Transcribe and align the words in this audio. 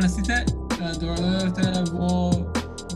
На 0.00 0.08
сите, 0.08 0.44
добро 1.00 1.14
да 1.16 1.50
да 1.50 1.84
во 1.92 2.30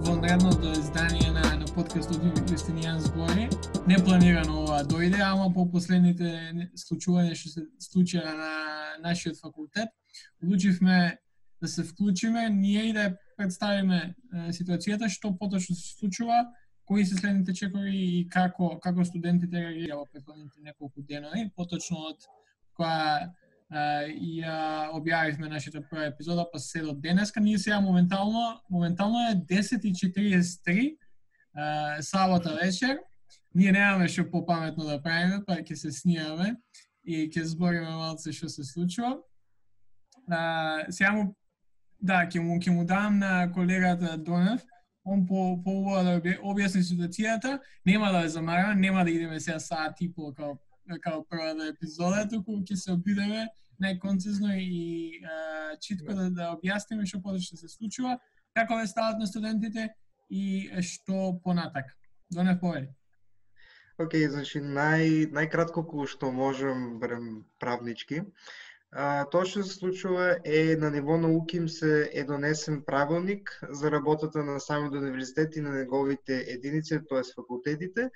во 0.05 0.15
наредното 0.17 0.71
издание 0.73 1.31
на, 1.33 1.43
на 1.61 1.67
подкастот 1.75 2.17
Вистинијан 2.49 2.97
збори. 2.99 3.49
Не 3.87 3.99
планирано 4.05 4.63
ова 4.63 4.79
дојде, 4.89 5.21
ама 5.21 5.51
по 5.53 5.67
последните 5.69 6.31
случувања 6.81 7.37
што 7.37 7.53
се 7.53 7.67
случија 7.85 8.25
на 8.25 8.55
нашиот 9.05 9.37
факултет, 9.37 9.93
одлучивме 10.43 11.19
да 11.61 11.69
се 11.69 11.85
вклучиме, 11.85 12.49
ние 12.49 12.89
и 12.89 12.97
да 12.97 13.13
представиме 13.37 14.15
ситуацијата 14.33 15.13
што 15.13 15.37
поточно 15.37 15.77
се 15.77 15.99
случува, 15.99 16.47
кои 16.89 17.05
се 17.05 17.21
следните 17.21 17.53
чекори 17.53 17.93
и 17.93 18.29
како 18.29 18.79
како 18.81 19.05
студентите 19.05 19.61
реагираа 19.61 20.01
во 20.01 20.09
претходните 20.09 20.65
неколку 20.65 21.05
денови, 21.05 21.51
поточно 21.53 22.01
од 22.15 22.25
која 22.81 23.29
и 23.73 24.41
ја 24.43 24.91
објавивме 24.95 25.49
нашата 25.49 25.81
прва 25.83 26.07
епизода, 26.07 26.45
па 26.53 26.59
се 26.59 26.81
до 26.83 26.93
денеска. 26.93 27.41
Ние 27.41 27.59
сега 27.59 27.81
моментално, 27.81 28.61
моментално 28.71 29.19
е 29.31 29.35
10.43, 29.35 30.97
сабота 32.01 32.59
вечер. 32.63 32.99
Ние 33.55 33.73
немаме 33.73 34.09
што 34.09 34.31
попаметно 34.31 34.85
да 34.85 35.03
правиме, 35.03 35.41
па 35.47 35.63
ќе 35.63 35.75
се 35.75 35.93
снимаме 35.93 36.57
и 37.07 37.31
ќе 37.31 37.43
збориме 37.47 37.91
малце 37.91 38.33
што 38.33 38.49
се 38.49 38.65
случува. 38.65 39.19
А, 40.31 40.85
сега 40.91 41.13
му, 41.13 41.35
да, 42.01 42.27
ќе 42.27 42.43
му, 42.43 42.59
ќе 42.59 42.71
му 42.75 42.85
дам 42.85 43.19
на 43.19 43.53
колегата 43.53 44.19
Донев, 44.19 44.63
он 45.05 45.27
по 45.27 45.63
по 45.63 45.95
да 46.03 46.19
објасни 46.43 46.83
ситуацијата, 46.83 47.59
нема 47.87 48.11
да 48.13 48.25
ја 48.25 48.35
замараме, 48.39 48.75
нема 48.75 49.05
да 49.05 49.11
идеме 49.11 49.41
сега 49.41 49.59
саат 49.61 50.01
и 50.01 50.13
пол 50.13 50.35
као 50.35 50.59
као 51.03 51.25
првата 51.29 51.69
епизода, 51.73 52.25
туку 52.31 52.61
ќе 52.63 52.77
се 52.77 52.93
обидеме 52.93 53.47
најконцизно 53.83 54.55
и 54.59 55.21
а, 55.25 55.77
читко 55.83 56.15
да, 56.15 56.29
да 56.31 56.51
објасниме 56.55 57.07
што 57.07 57.23
поточно 57.23 57.59
се 57.59 57.69
случува, 57.69 58.19
како 58.55 58.79
е 58.81 58.91
стават 58.91 59.19
на 59.19 59.27
студентите 59.27 59.89
и 60.31 60.71
што 60.83 61.39
понатак. 61.45 61.91
Доне 62.33 62.59
повели. 62.61 62.89
Океј, 63.95 64.27
okay, 64.27 64.31
значи 64.31 64.61
нај 64.61 65.31
најкратко 65.35 65.85
кој 65.87 66.09
што 66.11 66.33
можем 66.35 66.99
барем 67.03 67.45
правнички. 67.63 68.25
А, 68.95 69.27
тоа 69.31 69.47
што 69.51 69.63
се 69.67 69.75
случува 69.75 70.27
е 70.47 70.77
на 70.79 70.91
ниво 70.95 71.17
на 71.19 71.29
УКИМ 71.35 71.69
се 71.69 72.11
е 72.15 72.25
донесен 72.25 72.83
правилник 72.87 73.51
за 73.71 73.91
работата 73.91 74.45
на 74.45 74.61
самиот 74.61 74.95
универзитет 74.95 75.57
и 75.57 75.61
на 75.61 75.73
неговите 75.75 76.45
единици, 76.57 77.01
тоа 77.09 77.23
факултетите, 77.37 78.11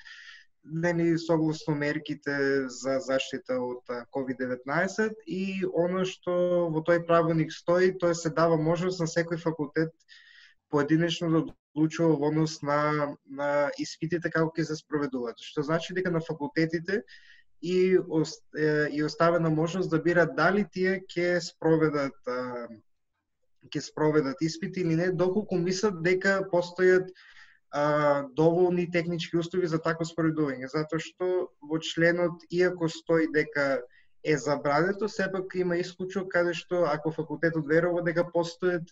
нели 0.72 1.18
согласно 1.18 1.74
мерките 1.74 2.68
за 2.68 2.98
заштита 3.00 3.58
од 3.60 3.90
COVID-19 4.14 5.14
и 5.26 5.64
оно 5.72 6.04
што 6.08 6.34
во 6.74 6.82
тој 6.84 7.04
правилник 7.06 7.52
стои, 7.52 7.92
тоа 7.98 8.14
се 8.14 8.30
дава 8.30 8.56
можност 8.56 9.00
на 9.00 9.06
секој 9.06 9.40
факултет 9.42 9.92
поединечно 10.70 11.30
да 11.30 11.44
одлучува 11.74 12.16
во 12.16 12.28
однос 12.28 12.60
на, 12.62 13.16
на 13.24 13.70
испитите 13.78 14.30
како 14.30 14.52
ќе 14.52 14.68
се 14.68 14.76
спроведуваат. 14.76 15.40
Што 15.40 15.62
значи 15.62 15.94
дека 15.96 16.10
на 16.10 16.20
факултетите 16.20 17.02
и, 17.62 17.98
и 18.92 19.02
оставена 19.04 19.50
можност 19.50 19.90
да 19.90 20.02
бират 20.02 20.36
дали 20.36 20.66
тие 20.72 21.00
ќе 21.08 21.40
спроведат 21.40 22.16
ќе 23.68 23.80
спроведат 23.82 24.40
испити 24.40 24.80
или 24.80 24.96
не, 24.96 25.10
доколку 25.12 25.58
мислат 25.58 26.02
дека 26.02 26.40
постојат 26.52 27.10
а, 27.70 28.22
доволни 28.22 28.90
технички 28.90 29.36
услови 29.36 29.66
за 29.66 29.78
такво 29.82 30.06
споредување, 30.08 30.70
затоа 30.72 31.00
што 31.02 31.48
во 31.60 31.78
членот, 31.78 32.44
иако 32.50 32.88
стои 32.88 33.28
дека 33.32 33.80
е 34.24 34.36
забрането, 34.36 35.08
сепак 35.08 35.54
има 35.54 35.76
исклучок 35.76 36.30
каде 36.32 36.54
што 36.54 36.84
ако 36.88 37.12
факултетот 37.12 37.68
верува 37.68 38.02
дека 38.02 38.26
постојат 38.34 38.88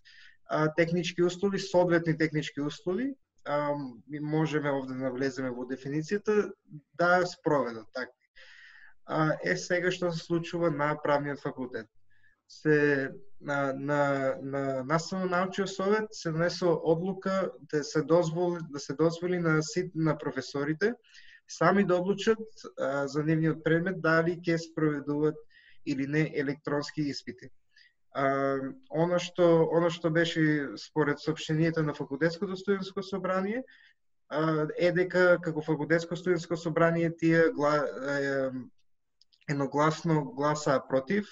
а, 0.48 0.68
технички 0.74 1.22
услови, 1.22 1.58
соодветни 1.58 2.16
технички 2.18 2.60
услови, 2.60 3.14
а, 3.44 3.74
ми 4.08 4.20
можеме 4.20 4.70
овде 4.70 4.94
да 4.94 5.08
навлеземе 5.08 5.50
во 5.50 5.64
дефиницијата, 5.64 6.52
да 6.94 7.26
спроведат 7.26 7.88
така. 7.94 8.12
А, 9.06 9.36
е 9.42 9.56
сега 9.56 9.90
што 9.90 10.12
се 10.12 10.24
случува 10.24 10.70
на 10.70 10.94
правниот 11.02 11.40
факултет 11.40 11.86
се 12.48 13.10
на, 13.40 13.72
на, 13.72 14.34
на 14.42 14.84
наставно 14.84 15.26
научиот 15.26 15.68
совет 15.68 16.08
се 16.10 16.30
донесо 16.30 16.80
одлука 16.84 17.50
да 17.72 17.84
се 17.84 18.02
дозволи 18.02 18.60
да 18.70 18.80
се 18.80 18.94
дозволи 18.94 19.38
на 19.38 19.62
сит 19.62 19.92
на 19.94 20.18
професорите 20.18 20.94
сами 21.48 21.84
да 21.86 21.96
одлучат 21.96 22.38
а, 22.80 23.06
за 23.06 23.24
нивниот 23.24 23.64
предмет 23.64 24.00
дали 24.00 24.38
ќе 24.40 24.56
спроведуваат 24.58 25.36
или 25.86 26.06
не 26.06 26.32
електронски 26.34 27.02
испити. 27.02 27.50
А, 28.14 28.58
оно 28.90 29.18
што 29.18 29.68
оно 29.70 29.90
што 29.90 30.10
беше 30.10 30.74
според 30.80 31.22
сообщенијата 31.22 31.82
на 31.82 31.94
факултетското 31.94 32.56
студентско 32.56 33.02
собрание 33.02 33.62
а, 34.28 34.66
е 34.78 34.92
дека 34.92 35.38
како 35.42 35.62
факултетско 35.62 36.16
студентско 36.16 36.56
собрание 36.56 37.12
тие 37.16 37.50
гла, 37.54 37.86
е, 38.18 38.50
едногласно 39.48 40.24
гласа 40.34 40.80
против 40.88 41.28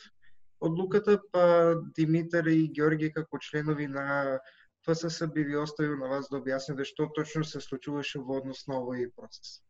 одлуката, 0.61 1.19
па 1.33 1.75
Димитар 1.97 2.47
и 2.47 2.69
Георги 2.69 3.13
како 3.13 3.39
членови 3.39 3.87
на 3.89 4.39
ФСС 4.87 5.27
би 5.35 5.45
ви 5.45 5.57
оставил 5.57 5.97
на 5.97 6.09
вас 6.09 6.29
да 6.31 6.41
објасните 6.41 6.85
што 6.85 7.09
точно 7.17 7.45
се 7.45 7.61
случуваше 7.61 8.21
во 8.21 8.41
однос 8.43 8.67
на 8.69 8.81
овој 8.81 9.09
процес. 9.17 9.63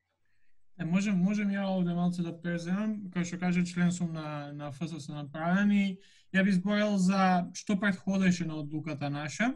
Е, 0.78 0.84
можем, 0.84 1.20
можем 1.22 1.52
ја 1.54 1.68
овде 1.70 1.94
малце 1.94 2.22
да 2.22 2.34
преземам, 2.34 2.96
како 3.14 3.26
што 3.28 3.38
кажа 3.38 3.62
член 3.62 3.92
сум 3.92 4.12
на, 4.12 4.50
на 4.52 4.72
ФСС 4.72 5.06
направен 5.12 5.70
и 5.70 5.98
ја 6.34 6.42
би 6.44 6.52
зборел 6.52 6.98
за 6.98 7.46
што 7.54 7.78
предходеше 7.78 8.46
на 8.46 8.58
одлуката 8.58 9.10
наша, 9.10 9.54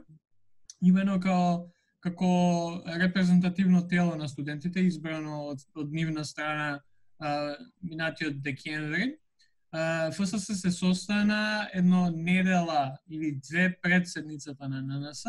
имено 0.80 1.18
као 1.20 1.66
како 2.00 2.28
репрезентативно 3.02 3.82
тело 3.88 4.14
на 4.16 4.28
студентите, 4.28 4.80
избрано 4.86 5.48
од, 5.50 5.64
од 5.74 5.90
нивна 5.92 6.24
страна 6.24 6.80
а, 7.18 7.56
минатиот 7.82 8.38
декември, 8.42 9.16
ФСС 10.12 10.54
се 10.54 10.70
состана 10.70 11.68
едно 11.74 12.10
недела 12.10 12.98
или 13.10 13.40
две 13.48 13.76
пред 13.82 14.08
седницата 14.08 14.56
па 14.58 14.68
на 14.68 14.82
ННС, 14.82 15.24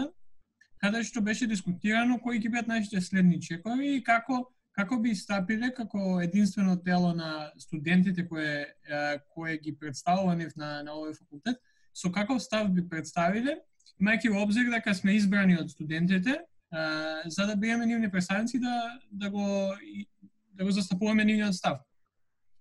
каде 0.80 1.04
што 1.04 1.22
беше 1.22 1.48
дискутирано 1.48 2.20
кои 2.24 2.40
ќе 2.40 2.48
бидат 2.48 2.68
нашите 2.68 3.02
следни 3.02 3.42
чекови 3.42 3.98
и 3.98 4.04
како 4.04 4.48
како 4.72 5.00
би 5.00 5.12
стапиле 5.16 5.74
како 5.76 6.22
единствено 6.24 6.78
тело 6.80 7.12
на 7.14 7.52
студентите 7.60 8.28
кое 8.28 8.76
кое 9.34 9.58
ги 9.58 9.76
представува 9.76 10.36
нив 10.36 10.56
на 10.56 10.84
на 10.84 10.96
овој 10.96 11.18
факултет, 11.20 11.60
со 11.94 12.12
каков 12.12 12.42
став 12.42 12.72
би 12.72 12.88
представиле, 12.88 13.60
имајќи 14.00 14.32
во 14.32 14.44
обзир 14.44 14.72
дека 14.72 14.94
сме 14.96 15.18
избрани 15.20 15.58
од 15.60 15.72
студентите, 15.72 16.40
за 17.28 17.48
да 17.48 17.56
биеме 17.56 17.86
нивни 17.86 18.12
представници 18.12 18.60
да 18.60 19.00
да 19.12 19.30
го 19.30 19.76
да 20.54 20.64
го 20.64 20.72
застапуваме 20.72 21.26
нивниот 21.26 21.56
став. 21.56 21.80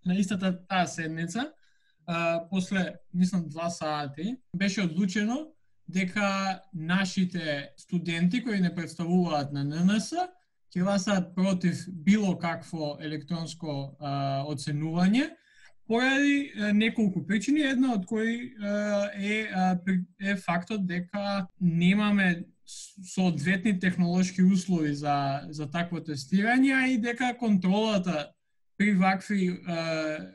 На 0.07 0.15
истата 0.15 0.67
таа 0.67 0.87
седница, 0.87 1.53
а, 2.09 2.49
после, 2.51 2.95
мислам, 3.15 3.49
два 3.49 3.71
сати, 3.71 4.37
беше 4.57 4.83
одлучено 4.83 5.47
дека 5.89 6.61
нашите 6.75 7.69
студенти 7.77 8.45
кои 8.45 8.61
не 8.61 8.75
представуваат 8.75 9.53
на 9.53 9.65
ННС 9.65 10.13
ќе 10.69 10.83
гласаат 10.85 11.35
против 11.35 11.85
било 11.89 12.35
какво 12.39 12.97
електронско 13.01 13.97
а, 14.01 14.45
оценување 14.49 15.31
поради 15.89 16.53
неколку 16.77 17.25
причини, 17.27 17.65
една 17.65 17.95
од 17.97 18.05
кои 18.07 18.53
а, 18.61 19.09
е, 19.17 19.49
а, 19.49 19.79
е 20.21 20.37
фактот 20.37 20.85
дека 20.87 21.47
немаме 21.61 22.45
соодветни 23.15 23.79
технолошки 23.81 24.43
услови 24.43 24.93
за, 24.95 25.49
за 25.49 25.71
такво 25.71 26.03
тестирање 26.05 26.93
и 26.93 26.99
дека 27.01 27.33
контролата 27.41 28.29
при 28.79 28.95
вакви, 28.95 29.59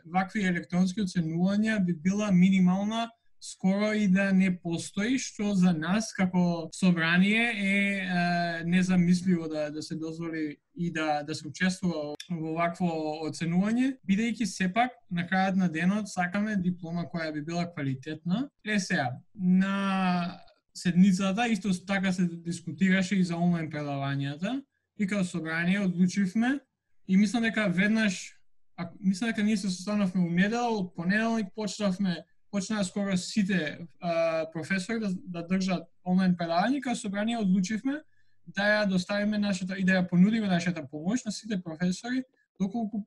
вакви 0.05 0.43
електронски 0.43 1.01
оценувања 1.01 1.79
би 1.85 1.93
била 1.93 2.31
минимална 2.31 3.07
скоро 3.43 3.93
и 3.93 4.07
да 4.07 4.31
не 4.31 4.49
постои, 4.55 5.17
што 5.19 5.51
за 5.55 5.73
нас 5.75 6.13
како 6.15 6.69
собрание 6.71 7.43
е, 7.43 7.73
е 7.99 8.63
незамисливо 8.63 9.49
да, 9.51 9.69
да 9.71 9.83
се 9.83 9.95
дозволи 9.95 10.55
и 10.75 10.91
да, 10.91 11.23
да 11.27 11.35
се 11.35 11.47
учествува 11.47 12.15
во 12.29 12.53
вакво 12.55 12.87
оценување, 13.27 13.97
бидејќи 14.07 14.47
сепак 14.47 14.95
на 15.11 15.27
крајот 15.27 15.59
на 15.59 15.67
денот 15.67 16.07
сакаме 16.07 16.55
диплома 16.55 17.03
која 17.11 17.33
би 17.33 17.43
била 17.43 17.67
квалитетна. 17.67 18.47
Е 18.65 18.79
сега, 18.79 19.11
на 19.35 20.39
седницата 20.73 21.47
исто 21.47 21.71
така 21.87 22.11
се 22.11 22.27
дискутираше 22.27 23.15
и 23.15 23.23
за 23.23 23.35
онлайн 23.35 23.69
предавањата 23.71 24.61
и 24.97 25.07
како 25.07 25.23
собрание 25.23 25.83
одлучивме 25.83 26.59
И 27.07 27.17
мислам 27.17 27.43
дека 27.43 27.67
веднаш, 27.69 28.39
а, 28.77 28.89
мислам 28.99 29.29
дека 29.29 29.43
ние 29.43 29.57
се 29.57 29.69
состанавме 29.69 30.21
у 30.21 30.29
недела, 30.29 30.69
од 30.71 30.95
понеделник 30.95 31.51
почнавме 31.55 32.23
почнаа 32.51 32.83
скоро 32.83 33.17
сите 33.17 33.79
а, 33.99 34.45
професори 34.53 34.99
да, 34.99 35.09
да 35.13 35.47
држат 35.47 35.89
онлайн 36.05 36.35
предавање, 36.37 36.83
кога 36.83 36.95
собрание 36.95 37.37
одлучивме 37.37 38.01
да 38.47 38.67
ја 38.67 38.85
доставиме 38.87 39.37
нашата 39.37 39.77
и 39.77 39.83
да 39.83 39.99
ја 39.99 40.09
понудиме 40.09 40.47
нашата 40.47 40.85
помош 40.87 41.25
на 41.25 41.31
сите 41.31 41.61
професори, 41.61 42.23
доколку 42.59 43.03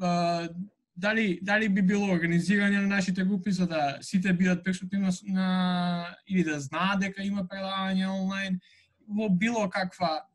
а, 0.00 0.48
дали 0.96 1.38
дали 1.42 1.68
би 1.68 1.82
било 1.82 2.10
организирање 2.12 2.82
на 2.82 2.88
нашите 2.96 3.24
групи 3.24 3.52
за 3.52 3.66
да 3.66 3.98
сите 4.02 4.32
бидат 4.32 4.64
присутни 4.64 4.98
на, 4.98 5.10
на 5.22 6.16
или 6.28 6.44
да 6.44 6.60
знаат 6.60 7.00
дека 7.00 7.22
има 7.22 7.46
предавање 7.48 8.10
онлайн 8.10 8.60
во 9.08 9.28
било 9.28 9.68
каква 9.70 10.26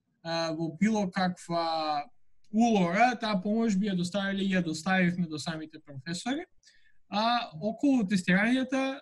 во 0.57 0.71
било 0.79 1.09
каква 1.11 2.05
улога, 2.55 3.11
таа 3.19 3.41
помош 3.43 3.75
би 3.75 3.89
ја 3.89 3.95
доставиле 3.99 4.43
и 4.43 4.53
ја 4.55 4.63
доставивме 4.63 5.27
до 5.27 5.39
самите 5.39 5.79
професори. 5.79 6.45
А 7.09 7.51
околу 7.61 8.03
тестирањата 8.07 8.99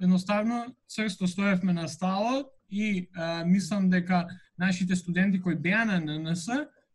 едноставно 0.00 0.74
црсто 0.88 1.26
стоевме 1.26 1.72
на 1.72 1.88
сталот 1.88 2.46
и 2.70 3.08
а, 3.14 3.44
мислам 3.44 3.90
дека 3.90 4.26
нашите 4.58 4.96
студенти 4.96 5.42
кои 5.42 5.54
беа 5.54 5.84
на 5.84 6.00
ННС, 6.00 6.46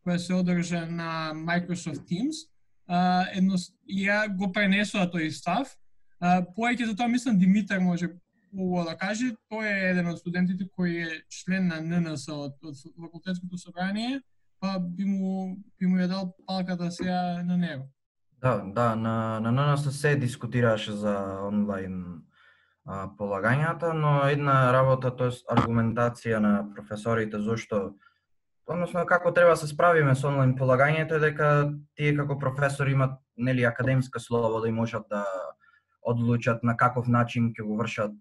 која 0.06 0.18
се 0.18 0.34
одржа 0.34 0.86
на 0.86 1.32
Microsoft 1.36 2.08
Teams, 2.08 2.48
а, 2.88 3.26
едно, 3.36 3.56
ја 3.88 4.28
го 4.36 4.52
пренесува 4.52 5.06
тој 5.12 5.30
став. 5.30 5.68
А, 6.20 6.42
повеќе 6.42 6.90
за 6.90 6.96
тоа 6.96 7.08
мислам 7.08 7.40
Димитар 7.40 7.80
може 7.80 8.10
убаво 8.54 8.90
да 8.90 8.98
каже, 8.98 9.36
тој 9.52 9.68
е 9.68 9.90
еден 9.92 10.10
од 10.10 10.20
студентите 10.20 10.68
кој 10.78 11.06
е 11.06 11.22
член 11.30 11.68
на 11.68 11.80
ННС 11.82 12.28
од, 12.34 12.58
од 12.64 12.76
факултетското 12.98 13.58
собрание, 13.58 14.20
па 14.60 14.80
би 14.80 15.06
му, 15.06 15.58
би 15.80 15.88
му 15.88 15.98
ја 15.98 16.08
дал 16.08 16.34
палката 16.48 16.92
сега 16.92 17.44
на 17.44 17.58
него. 17.58 17.88
Да, 18.42 18.64
да, 18.66 18.96
на, 18.96 19.40
на 19.40 19.52
ННС 19.52 19.92
се 19.92 20.16
дискутираше 20.16 20.92
за 20.92 21.40
онлайн 21.44 22.24
а, 22.86 23.08
полагањата, 23.20 23.92
но 23.94 24.30
една 24.32 24.72
работа, 24.74 25.12
тоа 25.12 25.32
аргументација 25.52 26.40
на 26.40 26.54
професорите 26.76 27.40
зошто 27.40 27.96
односно 28.70 29.06
како 29.06 29.34
треба 29.34 29.56
се 29.58 29.68
справиме 29.68 30.16
со 30.16 30.30
онлайн 30.30 30.54
полагањето 30.58 31.18
е 31.18 31.24
дека 31.24 31.48
тие 31.98 32.16
како 32.16 32.38
професори 32.40 32.94
имат 32.94 33.18
нели 33.38 33.66
академска 33.66 34.20
слобода 34.20 34.68
и 34.68 34.72
можат 34.72 35.08
да 35.10 35.26
одлучат 36.02 36.64
на 36.64 36.78
каков 36.78 37.08
начин 37.08 37.52
ќе 37.54 37.66
го 37.66 37.78
вршат 37.78 38.14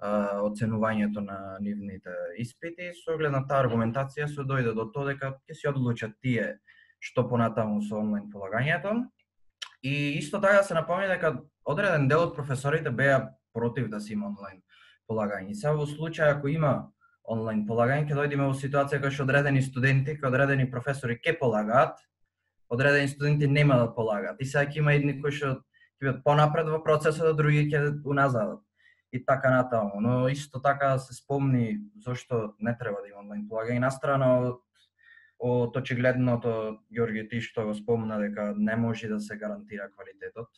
оценувањето 0.00 1.20
на 1.20 1.58
нивните 1.60 2.10
испити. 2.38 2.92
Со 2.96 3.14
оглед 3.14 3.32
на 3.32 3.46
таа 3.46 3.64
аргументација 3.66 4.28
се 4.28 4.46
дојде 4.48 4.74
до 4.74 4.88
тоа 4.92 5.12
дека 5.12 5.34
ќе 5.48 5.54
се 5.54 5.68
одлучат 5.68 6.16
тие 6.22 6.58
што 7.00 7.28
понатаму 7.28 7.80
со 7.82 7.96
онлайн 7.96 8.30
полагањето. 8.32 9.08
И 9.82 10.18
исто 10.18 10.40
така 10.40 10.62
се 10.62 10.74
напомни 10.74 11.08
дека 11.08 11.40
одреден 11.64 12.08
дел 12.08 12.28
од 12.28 12.34
професорите 12.36 12.90
беа 12.90 13.30
против 13.52 13.88
да 13.88 14.00
се 14.00 14.12
има 14.12 14.28
онлайн 14.28 14.62
полагање. 15.08 15.50
И 15.50 15.54
сега 15.54 15.72
во 15.72 15.86
случај 15.86 16.36
ако 16.36 16.48
има 16.48 16.92
онлайн 17.24 17.66
полагање, 17.66 18.08
ќе 18.08 18.16
дојдеме 18.16 18.46
во 18.48 18.54
ситуација 18.54 19.00
кога 19.00 19.10
што 19.10 19.24
одредени 19.24 19.62
студенти, 19.62 20.16
кога 20.16 20.28
одредени 20.28 20.70
професори 20.70 21.18
ќе 21.18 21.38
полагаат, 21.38 21.96
одредени 22.68 23.08
студенти 23.08 23.46
нема 23.46 23.76
да 23.80 23.94
полагаат. 23.94 24.40
И 24.40 24.44
сега 24.44 24.66
ќе 24.70 24.78
има 24.78 24.94
едни 24.94 25.16
кои 25.20 25.32
што 25.32 25.54
ќе 25.54 26.04
бидат 26.04 26.24
понапред 26.24 26.68
во 26.68 26.82
процесот, 26.84 27.32
а 27.32 27.36
други 27.36 27.68
ќе 27.68 28.00
уназадат. 28.04 28.60
И 29.12 29.24
така 29.26 29.50
натаму. 29.50 30.00
Но 30.00 30.28
исто 30.28 30.62
така 30.62 30.98
се 30.98 31.14
спомни 31.14 31.80
зошто 31.98 32.54
не 32.60 32.76
треба 32.78 33.02
да 33.02 33.08
има 33.08 33.20
онлайн 33.24 33.48
полагање. 33.48 33.80
Настрана 33.80 34.34
од 34.40 34.60
од 35.40 35.76
очигледното 35.76 36.50
Ѓорги 36.92 37.24
ти 37.30 37.40
што 37.40 37.64
го 37.64 37.74
спомна 37.74 38.18
дека 38.20 38.52
не 38.56 38.76
може 38.76 39.08
да 39.08 39.20
се 39.20 39.38
гарантира 39.40 39.88
квалитетот, 39.88 40.48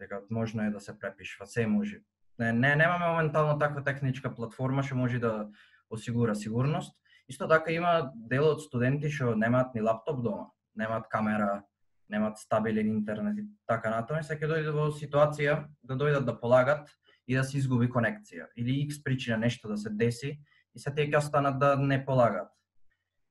дека 0.00 0.22
можно 0.30 0.64
е 0.64 0.70
да 0.70 0.80
се 0.80 0.98
препишва, 0.98 1.46
се 1.46 1.66
може 1.66 2.00
не, 2.38 2.52
не 2.52 2.76
немаме 2.76 3.06
моментално 3.08 3.58
таква 3.58 3.84
техничка 3.84 4.34
платформа 4.34 4.82
што 4.82 4.96
може 4.96 5.18
да 5.18 5.48
осигура 5.90 6.34
сигурност. 6.34 6.96
Исто 7.28 7.48
така 7.48 7.72
има 7.72 8.10
дел 8.14 8.48
од 8.48 8.64
студенти 8.64 9.10
што 9.10 9.36
немаат 9.36 9.74
ни 9.74 9.84
лаптоп 9.84 10.22
дома, 10.24 10.48
немаат 10.76 11.08
камера, 11.08 11.62
немаат 12.08 12.38
стабилен 12.38 12.88
интернет 12.88 13.38
и 13.38 13.46
така 13.66 13.90
натаму, 13.90 14.22
се 14.22 14.36
ќе 14.36 14.48
дојде 14.50 14.72
во 14.72 14.90
ситуација 14.92 15.64
да 15.82 15.94
дојдат 15.96 16.24
да 16.24 16.36
полагат 16.40 16.90
и 17.26 17.36
да 17.36 17.44
се 17.44 17.58
изгуби 17.58 17.88
конекција 17.88 18.48
или 18.56 18.84
X 18.88 19.02
причина 19.02 19.38
нешто 19.38 19.68
да 19.68 19.76
се 19.76 19.90
деси 19.90 20.38
и 20.74 20.78
се 20.78 20.90
тие 20.94 21.08
ќе 21.10 21.18
останат 21.18 21.58
да 21.58 21.76
не 21.76 22.04
полагат. 22.04 22.50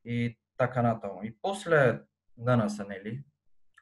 И 0.06 0.38
така 0.58 0.82
натаму. 0.82 1.24
И 1.24 1.36
после 1.42 2.02
данас, 2.38 2.80
нели, 2.80 3.24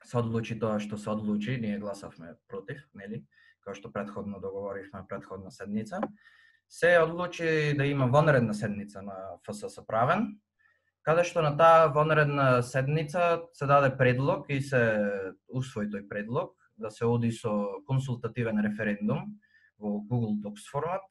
се 0.04 0.18
одлучи 0.18 0.60
тоа 0.60 0.80
што 0.80 0.98
се 0.98 1.10
одлучи, 1.10 1.58
ние 1.62 1.80
гласавме 1.80 2.36
против, 2.48 2.84
нели? 2.96 3.26
како 3.62 3.76
што 3.78 3.92
предходно 3.94 4.40
договоривме 4.42 5.04
предходна 5.10 5.52
седница, 5.52 6.00
се 6.70 6.98
одлучи 6.98 7.76
да 7.78 7.86
има 7.86 8.08
вонредна 8.08 8.54
седница 8.54 9.02
на 9.02 9.38
ФСС 9.46 9.86
правен, 9.86 10.40
каде 11.06 11.24
што 11.28 11.44
на 11.46 11.54
таа 11.58 11.92
вонредна 11.94 12.64
седница 12.64 13.44
се 13.54 13.66
даде 13.70 13.92
предлог 13.98 14.50
и 14.50 14.62
се 14.62 14.82
усвои 15.50 15.92
тој 15.94 16.08
предлог 16.10 16.56
да 16.78 16.90
се 16.90 17.06
оди 17.06 17.32
со 17.32 17.84
консултативен 17.86 18.62
референдум 18.66 19.38
во 19.82 20.00
Google 20.06 20.38
Docs 20.44 20.70
формат, 20.72 21.08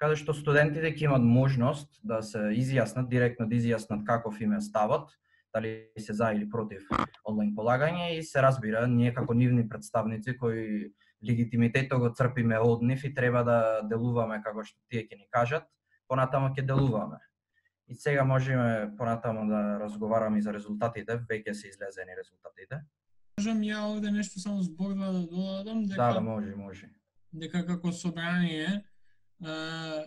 каде 0.00 0.16
што 0.16 0.32
студентите 0.32 0.94
ќе 0.94 1.10
имат 1.10 1.24
можност 1.24 1.92
да 2.02 2.22
се 2.24 2.50
изјаснат, 2.56 3.10
директно 3.12 3.48
да 3.48 3.54
изјаснат 3.56 4.06
каков 4.08 4.40
им 4.40 4.56
е 4.56 4.60
ставот, 4.64 5.12
дали 5.54 5.90
се 5.98 6.14
за 6.14 6.32
или 6.32 6.48
против 6.48 6.86
онлайн 7.28 7.54
полагање 7.56 8.18
и 8.18 8.22
се 8.22 8.42
разбира, 8.42 8.86
ние 8.86 9.14
како 9.14 9.34
нивни 9.34 9.68
представници 9.68 10.36
кои 10.38 10.92
легитимитетот 11.26 12.00
го 12.00 12.12
црпиме 12.16 12.58
од 12.58 12.82
нив 12.82 13.04
и 13.04 13.14
треба 13.14 13.42
да 13.44 13.58
делуваме 13.82 14.40
како 14.44 14.64
што 14.64 14.78
тие 14.88 15.04
ќе 15.04 15.18
ни 15.18 15.26
кажат, 15.30 15.66
понатаму 16.08 16.54
ќе 16.54 16.64
делуваме. 16.66 17.18
И 17.90 17.94
сега 17.94 18.24
можеме 18.24 18.94
понатаму 18.96 19.48
да 19.50 19.78
разговараме 19.82 20.38
и 20.38 20.42
за 20.42 20.54
резултатите, 20.54 21.18
веќе 21.28 21.52
се 21.52 21.68
излезени 21.68 22.16
резултатите. 22.16 22.80
Можам 23.40 23.60
ја 23.66 23.82
овде 23.90 24.10
нешто 24.14 24.40
само 24.40 24.62
зборува 24.62 25.12
да 25.12 25.26
додадам 25.26 25.84
дека 25.84 25.96
Да, 25.96 26.12
да, 26.14 26.20
може, 26.20 26.54
може. 26.56 26.88
Дека 27.32 27.62
како 27.66 27.92
собрание 27.92 28.82
а, 29.44 30.04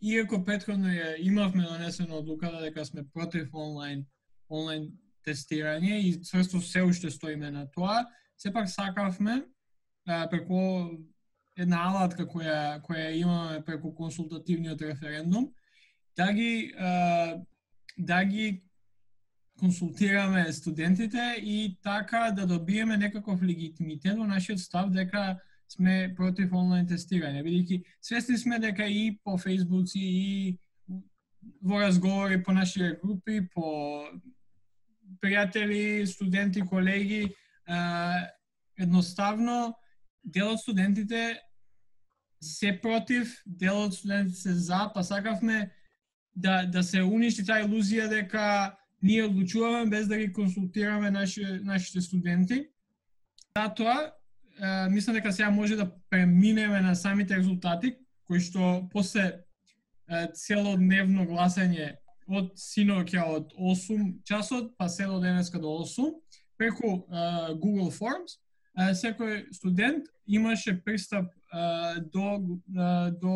иако 0.00 0.40
претходно 0.44 0.88
ја 0.88 1.14
имавме 1.20 1.64
донесено 1.64 2.18
одлуката 2.18 2.56
да 2.56 2.70
дека 2.70 2.84
сме 2.84 3.04
против 3.12 3.54
онлайн 3.54 4.06
онлайн 4.50 4.88
тестирање 5.26 6.00
и 6.00 6.12
цврсто 6.24 6.60
се 6.60 6.82
уште 6.82 7.10
стоиме 7.10 7.50
на 7.50 7.66
тоа, 7.70 8.06
сепак 8.38 8.68
сакавме 8.68 9.42
преку 10.04 10.60
една 11.56 11.84
алатка 11.90 12.26
која 12.26 12.80
која 12.82 13.10
имаме 13.20 13.60
преку 13.64 13.94
консултативниот 13.94 14.82
референдум 14.82 15.50
да 16.16 16.32
ги 16.32 16.72
да 17.98 18.24
ги 18.24 18.64
консултираме 19.58 20.52
студентите 20.52 21.36
и 21.42 21.78
така 21.82 22.30
да 22.30 22.46
добиеме 22.46 22.96
некаков 22.96 23.42
легитимитет 23.42 24.16
во 24.16 24.24
нашиот 24.24 24.58
став 24.58 24.90
дека 24.90 25.36
сме 25.70 26.14
против 26.16 26.52
онлайн 26.52 26.88
тестирање, 26.88 27.44
бидејќи 27.46 27.82
свесни 28.02 28.38
сме 28.38 28.58
дека 28.58 28.86
и 28.86 29.18
по 29.24 29.38
Facebook 29.38 29.94
и 29.94 30.58
во 31.62 31.80
разговори 31.80 32.42
по 32.42 32.52
нашите 32.52 32.98
групи, 33.02 33.40
по 33.54 34.04
пријатели, 35.22 36.06
студенти, 36.06 36.60
колеги, 36.60 37.34
едноставно 38.78 39.74
дел 40.24 40.52
од 40.52 40.60
студентите 40.60 41.38
се 42.42 42.72
против, 42.82 43.32
дел 43.46 43.84
од 43.84 43.94
студентите 43.94 44.40
се 44.40 44.54
за, 44.54 44.90
па 44.94 45.04
сакавме 45.04 45.70
да, 46.36 46.64
да 46.66 46.82
се 46.82 47.02
уништи 47.02 47.44
таа 47.44 47.64
илузија 47.64 48.08
дека 48.08 48.76
ние 49.02 49.24
одлучуваме 49.24 49.90
без 49.90 50.08
да 50.08 50.18
ги 50.18 50.32
консултираме 50.32 51.10
наши, 51.10 51.44
нашите 51.62 52.00
студенти. 52.00 52.66
Затоа, 53.56 54.12
мислам 54.90 55.14
дека 55.14 55.32
сега 55.32 55.50
може 55.50 55.76
да 55.76 55.92
преминеме 56.10 56.80
на 56.80 56.94
самите 56.94 57.36
резултати, 57.36 57.96
кои 58.26 58.40
што 58.40 58.88
после 58.92 59.44
целодневно 60.34 61.24
гласање 61.26 61.96
од 62.30 62.52
синоќа 62.58 63.24
од 63.26 63.52
8 63.58 64.22
часот, 64.24 64.74
па 64.78 64.88
се 64.88 65.06
до 65.06 65.20
денеска 65.20 65.58
до 65.58 65.66
8, 65.82 66.12
преку 66.58 67.06
Google 67.58 67.90
Forms, 67.90 68.38
секој 68.76 69.52
студент 69.52 70.06
имаше 70.26 70.76
пристап 70.84 71.26
до 72.12 72.60
до 73.18 73.34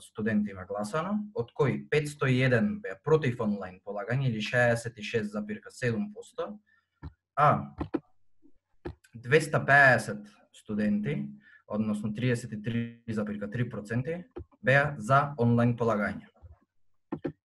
студент 0.00 0.48
има 0.48 0.64
гласано, 0.66 1.18
од 1.34 1.52
кои 1.54 1.88
501 1.88 2.80
беа 2.82 2.96
против 3.04 3.40
онлайн 3.40 3.80
полагање 3.86 4.28
или 4.28 4.42
66,7%, 4.42 6.58
а 7.36 7.74
250 9.14 10.26
студенти, 10.52 11.26
односно 11.66 12.12
33,3% 12.12 14.24
беа 14.62 14.94
за 14.98 15.34
онлайн 15.38 15.76
полагање. 15.76 16.26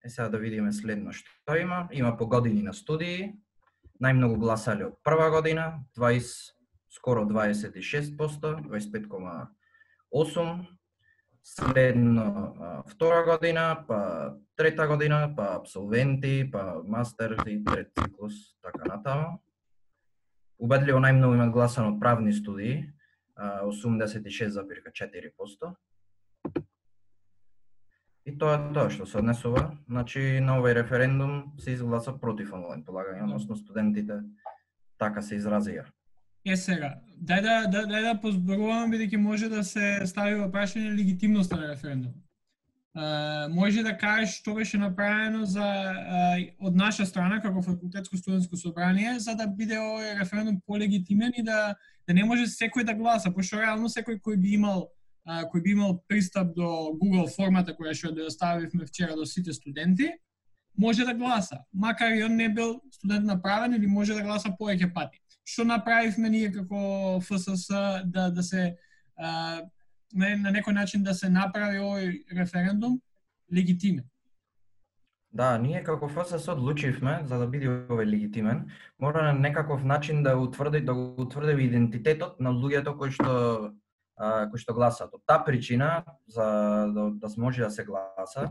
Е 0.04 0.10
сега 0.10 0.28
да 0.28 0.38
видиме 0.38 0.72
следно 0.72 1.12
што 1.12 1.56
има. 1.56 1.88
Има 1.92 2.16
по 2.16 2.26
години 2.26 2.62
на 2.62 2.74
студии. 2.74 3.32
Најмногу 4.00 4.40
гласале 4.40 4.86
од 4.88 4.96
прва 5.04 5.28
година, 5.30 5.84
20, 5.98 6.54
скоро 6.88 7.24
26%, 7.28 8.64
25,8%. 8.64 10.66
Следно 11.42 12.54
втора 12.88 13.24
година, 13.24 13.84
па 13.88 14.36
трета 14.56 14.86
година, 14.86 15.34
па 15.36 15.56
абсолвенти, 15.56 16.50
па 16.52 16.82
мастер 16.84 17.36
и 17.46 17.64
трет 17.64 17.88
циклус, 17.96 18.34
така 18.62 18.84
натаму. 18.88 19.40
Убедливо 20.60 20.98
најмногу 21.00 21.34
имат 21.36 21.50
гласано 21.52 21.88
од 21.94 22.00
правни 22.00 22.32
студии, 22.36 22.92
86,4%. 23.40 25.74
И 28.26 28.36
тоа 28.38 28.56
е 28.58 28.72
тоа 28.74 28.90
што 28.92 29.06
се 29.06 29.18
однесува. 29.22 29.70
Значи, 29.88 30.20
на 30.44 30.58
овој 30.60 30.76
референдум 30.82 31.56
се 31.58 31.72
изгласа 31.72 32.12
против 32.12 32.52
онлайн 32.52 32.84
полагање, 32.84 33.24
односно 33.24 33.56
студентите 33.56 34.20
така 35.00 35.22
се 35.22 35.38
изразија. 35.40 35.86
Е 36.44 36.56
сега, 36.56 36.94
дај 37.16 37.42
да, 37.44 37.54
да, 37.68 37.84
дај 37.88 38.02
да 38.08 38.16
позборувам, 38.20 38.92
бидејќи 38.92 39.20
може 39.20 39.48
да 39.52 39.64
се 39.64 40.00
стави 40.08 40.38
во 40.40 40.48
прашање 40.52 40.92
легитимноста 40.96 41.56
на 41.56 41.68
референдум. 41.72 42.12
Uh, 42.90 43.46
може 43.54 43.84
да 43.86 43.92
кажеш 43.94 44.40
што 44.40 44.54
беше 44.54 44.78
направено 44.78 45.44
за 45.46 45.62
uh, 45.62 46.40
од 46.58 46.76
наша 46.76 47.04
страна 47.06 47.38
како 47.40 47.62
факултетско 47.62 48.16
студентско 48.18 48.56
собрание 48.56 49.12
за 49.20 49.36
да 49.38 49.46
биде 49.46 49.78
овој 49.78 50.18
референдум 50.18 50.58
полегитимен 50.66 51.30
и 51.38 51.44
да 51.46 51.76
да 52.08 52.14
не 52.14 52.24
може 52.24 52.48
секој 52.50 52.82
да 52.84 52.94
гласа, 52.98 53.30
пошто 53.30 53.60
реално 53.62 53.86
секој 53.86 54.18
кој 54.18 54.40
би 54.42 54.56
имал 54.58 54.88
кој 55.52 55.62
би 55.62 55.70
имал 55.76 56.02
пристап 56.08 56.54
до 56.56 56.96
Google 57.00 57.28
формата 57.30 57.74
која 57.76 57.94
што 57.94 58.12
ја 58.14 58.26
оставивме 58.26 58.86
вчера 58.86 59.16
до 59.16 59.26
сите 59.26 59.52
студенти, 59.52 60.10
може 60.78 61.04
да 61.04 61.14
гласа, 61.14 61.58
макар 61.72 62.12
и 62.12 62.24
он 62.24 62.36
не 62.36 62.48
бил 62.48 62.80
студент 62.90 63.24
направен 63.24 63.74
или 63.74 63.86
може 63.86 64.14
да 64.14 64.22
гласа 64.22 64.50
повеќе 64.60 64.92
пати. 64.94 65.20
Што 65.44 65.64
направивме 65.64 66.30
ние 66.30 66.52
како 66.52 67.20
ФСС 67.20 67.68
да 68.04 68.30
да 68.30 68.42
се 68.42 68.76
а, 69.16 69.62
на, 70.14 70.36
на 70.36 70.52
некој 70.52 70.72
начин 70.72 71.02
да 71.02 71.14
се 71.14 71.28
направи 71.28 71.78
овој 71.78 72.24
референдум 72.36 73.00
легитимен. 73.52 74.04
Да, 75.32 75.58
ние 75.58 75.82
како 75.86 76.08
ФСС 76.08 76.48
одлучивме 76.50 77.20
за 77.24 77.38
да 77.38 77.46
биде 77.46 77.68
овој 77.70 78.06
легитимен, 78.06 78.64
мора 78.98 79.22
на 79.22 79.32
некаков 79.38 79.84
начин 79.84 80.22
да 80.22 80.36
утврди 80.36 80.80
да 80.80 80.94
го 80.94 81.14
утврди 81.22 81.64
идентитетот 81.64 82.40
на 82.40 82.50
луѓето 82.50 82.96
кои 82.98 83.10
што 83.14 83.70
кои 84.20 84.60
што 84.60 84.74
гласаат. 84.76 85.14
Од 85.16 85.24
таа 85.26 85.44
причина, 85.44 86.04
за 86.28 86.46
да, 86.92 87.10
да 87.10 87.28
може 87.38 87.62
да 87.64 87.70
се 87.70 87.84
гласа, 87.84 88.50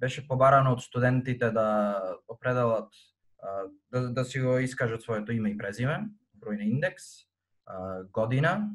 беше 0.00 0.26
побарано 0.28 0.74
од 0.74 0.82
студентите 0.82 1.50
да 1.54 1.66
определат, 2.28 2.90
да, 3.92 4.10
да 4.10 4.24
си 4.24 4.40
го 4.40 4.58
искажат 4.58 5.02
своето 5.02 5.32
име 5.32 5.54
и 5.54 5.58
презиме, 5.58 6.10
број 6.34 6.58
на 6.58 6.66
индекс, 6.66 7.26
година, 8.12 8.74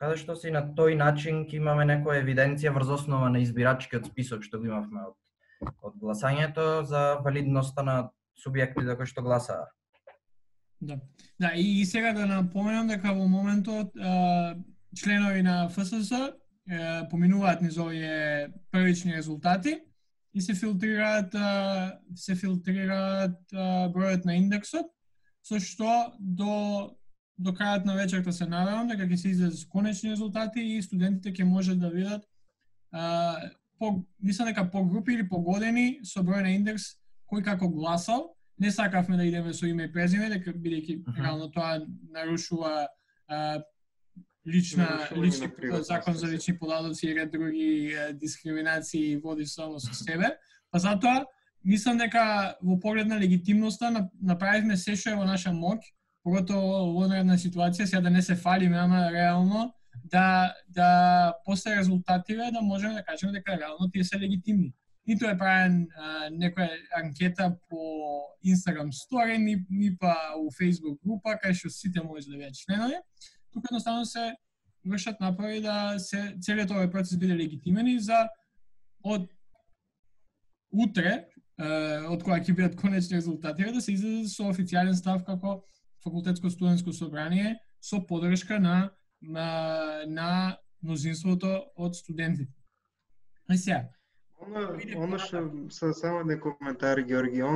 каде 0.00 0.16
што 0.18 0.34
си 0.36 0.50
на 0.50 0.64
тој 0.74 0.96
начин 0.98 1.44
ќе 1.46 1.60
имаме 1.60 1.84
некоја 1.86 2.24
евиденција 2.24 2.72
врз 2.74 2.90
основа 2.98 3.28
на 3.30 3.44
избирачкиот 3.44 4.08
список 4.10 4.42
што 4.42 4.58
го 4.58 4.66
имавме 4.72 5.06
од, 5.06 5.14
од 5.84 5.94
гласањето 6.00 6.82
за 6.88 7.20
валидноста 7.22 7.84
на 7.86 7.96
субјектите 8.34 8.96
кои 8.96 9.06
што 9.06 9.22
гласаа. 9.22 9.68
Да. 10.80 10.98
Да, 11.38 11.52
и, 11.54 11.80
и 11.80 11.84
сега 11.86 12.12
да 12.12 12.26
напоменам 12.26 12.88
дека 12.88 13.14
во 13.14 13.28
моментот 13.28 13.94
членови 14.94 15.42
на 15.42 15.68
ФСС 15.68 16.32
поминуваат 17.10 17.62
низ 17.62 17.78
овие 17.78 18.48
првични 18.70 19.16
резултати 19.16 19.78
и 20.34 20.40
се 20.40 20.54
филтрираат 20.54 21.34
се 22.16 22.34
филтрираат 22.34 23.52
бројот 23.94 24.24
на 24.24 24.36
индексот 24.36 24.86
со 25.44 25.60
што 25.60 26.14
до 26.18 26.96
до 27.38 27.50
крајот 27.50 27.84
на 27.84 27.94
вечерта 27.94 28.32
се 28.32 28.46
надевам 28.46 28.88
дека 28.88 29.08
ќе 29.10 29.16
се 29.16 29.28
излезе 29.28 29.66
конечни 29.68 30.10
резултати 30.10 30.62
и 30.62 30.82
студентите 30.82 31.34
ќе 31.34 31.44
можат 31.44 31.80
да 31.80 31.90
видат 31.90 32.22
а, 32.92 33.36
по 33.78 34.04
мислам 34.22 34.48
дека 34.48 34.70
по 34.70 34.84
групи 34.84 35.14
или 35.14 35.28
по 35.28 35.42
години 35.42 36.00
со 36.04 36.22
број 36.22 36.42
на 36.42 36.54
индекс 36.54 36.94
кој 37.30 37.42
како 37.44 37.68
гласал. 37.68 38.30
Не 38.58 38.70
сакавме 38.70 39.16
да 39.16 39.24
идеме 39.26 39.54
со 39.54 39.66
име 39.66 39.88
и 39.88 39.92
презиме, 39.92 40.30
дека 40.30 40.52
бидејќи 40.54 41.02
реално 41.18 41.50
тоа 41.50 41.80
нарушува 42.14 42.86
а, 43.26 43.62
лична 44.46 45.08
лични 45.16 45.48
закон 45.80 46.14
за 46.14 46.26
лични 46.26 46.58
податоци 46.58 47.06
и 47.06 47.14
ред 47.14 47.30
други 47.30 47.96
дискриминации 48.12 49.16
води 49.16 49.46
само 49.46 49.80
со 49.80 49.94
себе. 49.94 50.36
Па 50.70 50.78
затоа 50.78 51.24
мислам 51.64 51.98
дека 51.98 52.56
во 52.62 52.78
поглед 52.80 53.06
на 53.06 53.20
легитимноста 53.20 54.10
направивме 54.20 54.76
се 54.76 54.96
што 54.96 55.10
е 55.10 55.16
во 55.16 55.24
наша 55.24 55.50
моќ, 55.50 55.80
поготово 56.24 56.92
во 56.92 57.08
една 57.08 57.38
ситуација 57.40 57.84
сега 57.84 58.00
да 58.00 58.10
не 58.10 58.22
се 58.22 58.36
фалиме, 58.36 58.78
ама 58.78 59.10
реално 59.12 59.72
да 60.04 60.54
да 60.68 61.34
после 61.44 61.76
резултативе 61.76 62.50
да 62.52 62.60
можеме 62.60 62.94
да 62.94 63.04
кажеме 63.04 63.32
дека 63.32 63.58
реално 63.58 63.90
тие 63.90 64.04
се 64.04 64.20
легитимни. 64.20 64.74
Ниту 65.06 65.26
е 65.28 65.38
правен 65.38 65.88
а, 65.96 66.30
некоја 66.32 66.68
анкета 66.96 67.56
по 67.68 67.80
Instagram 68.44 68.88
Story, 68.88 69.36
ни, 69.36 69.66
ни 69.70 69.96
па 69.96 70.16
у 70.36 70.48
Facebook 70.50 70.96
група, 71.04 71.36
кај 71.36 71.52
што 71.52 71.68
сите 71.70 72.00
може 72.00 72.28
да 72.28 72.36
бидат 72.36 72.56
членови 72.56 72.96
тука 73.54 73.70
едноставно 73.70 74.04
се 74.04 74.34
вршат 74.84 75.20
напори 75.20 75.60
да 75.64 75.98
се 75.98 76.34
целиот 76.42 76.74
овој 76.74 76.90
процес 76.92 77.18
биде 77.18 77.36
легитимен 77.38 77.86
и 77.88 77.98
за 78.00 78.26
од 79.04 79.30
утре, 80.74 81.24
од 82.10 82.24
која 82.26 82.42
ќе 82.42 82.56
бидат 82.56 82.76
конечни 82.76 83.16
резултати, 83.16 83.70
да 83.70 83.80
се 83.80 83.94
излезе 83.94 84.28
со 84.28 84.50
официјален 84.50 84.98
став 84.98 85.22
како 85.24 85.62
факултетско 86.04 86.50
студентско 86.50 86.92
собрание 86.92 87.56
со 87.80 88.02
подршка 88.02 88.58
на 88.60 88.90
на, 89.24 90.04
на 90.06 90.58
мнозинството 90.82 91.64
од 91.76 91.96
студентите. 91.96 92.52
А 93.48 93.56
сега, 93.56 93.88
Оно, 94.44 94.76
оно 94.96 95.18
што 95.18 95.40
се 95.70 95.92
само 95.96 96.24
не 96.28 96.36
коментар 96.40 97.00
Георгио, 97.00 97.48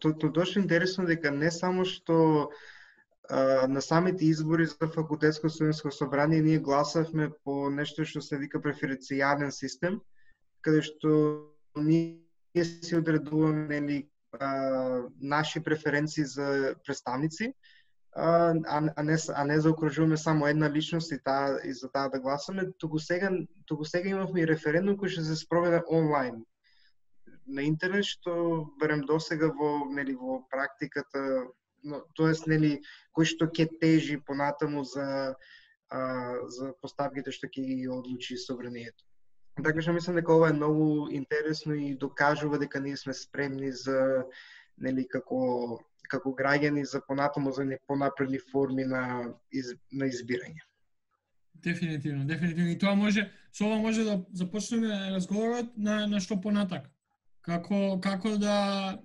то, 0.00 0.12
то 0.12 0.28
дошло 0.28 0.62
интересно 0.62 1.06
дека 1.06 1.30
не 1.30 1.50
само 1.50 1.84
што 1.84 2.48
на 3.68 3.80
самите 3.82 4.24
избори 4.24 4.66
за 4.66 4.88
факултетско 4.88 5.48
студентско 5.48 5.90
собрание 5.90 6.40
ние 6.40 6.58
гласавме 6.58 7.30
по 7.44 7.70
нешто 7.70 8.04
што 8.04 8.22
се 8.24 8.38
вика 8.40 8.60
преференцијален 8.60 9.50
систем, 9.52 10.00
каде 10.64 10.82
што 10.82 11.52
ние 11.76 12.64
си 12.64 12.96
одредуваме 12.96 13.68
нели 13.68 14.08
наши 15.20 15.60
преференции 15.60 16.24
за 16.24 16.74
представници, 16.84 17.52
а, 18.16 18.54
а, 18.66 19.02
не, 19.02 19.16
а 19.34 19.44
не 19.44 19.60
заокружуваме 19.60 20.16
само 20.16 20.46
една 20.46 20.70
личност 20.70 21.12
и, 21.12 21.18
таа, 21.24 21.60
и 21.64 21.72
за 21.72 21.88
таа 21.92 22.08
да 22.08 22.20
гласаме, 22.20 22.72
туку 22.78 22.98
сега, 22.98 23.30
туку 23.66 23.84
сега 23.84 24.08
имавме 24.08 24.40
и 24.40 24.46
референдум 24.46 24.96
кој 24.96 25.12
што 25.12 25.24
се 25.24 25.36
спроведе 25.36 25.84
онлайн. 25.88 26.42
На 27.46 27.62
интернет, 27.62 28.04
што 28.04 28.64
барем 28.80 29.04
досега 29.04 29.52
во, 29.52 29.84
нели, 29.92 30.16
во 30.16 30.42
практиката 30.50 31.44
тоест 32.16 32.46
нели 32.46 32.78
кој 33.16 33.28
што 33.32 33.48
ќе 33.48 33.68
тежи 33.80 34.18
понатаму 34.20 34.84
за 34.84 35.34
а, 35.90 36.00
за 36.52 36.72
поставките 36.82 37.32
што 37.32 37.48
ќе 37.48 37.64
ги 37.64 37.88
одлучи 37.88 38.36
собранието. 38.36 39.04
Така 39.64 39.82
што 39.82 39.92
мислам 39.92 40.18
дека 40.20 40.34
ова 40.34 40.50
е 40.50 40.58
многу 40.58 41.08
интересно 41.10 41.74
и 41.74 41.94
докажува 41.94 42.58
дека 42.58 42.80
ние 42.80 42.96
сме 42.96 43.14
спремни 43.14 43.72
за 43.72 44.24
нели 44.78 45.06
како 45.08 45.80
како 46.08 46.32
граѓани 46.32 46.84
за 46.88 47.00
понатаму 47.04 47.52
за 47.52 47.66
понапредни 47.86 48.38
форми 48.52 48.84
на 48.84 49.34
из, 49.52 49.74
на 49.92 50.06
избирање. 50.08 50.62
Дефинитивно, 51.54 52.24
дефинитивно. 52.24 52.70
И 52.70 52.78
тоа 52.78 52.94
може, 52.94 53.26
со 53.52 53.66
ова 53.66 53.78
може 53.82 54.04
да 54.04 54.24
започнеме 54.32 55.10
разговорот 55.10 55.76
на, 55.76 56.06
на 56.06 56.20
што 56.20 56.40
понатак. 56.40 56.88
Како, 57.42 57.98
како 58.00 58.36
да... 58.38 58.98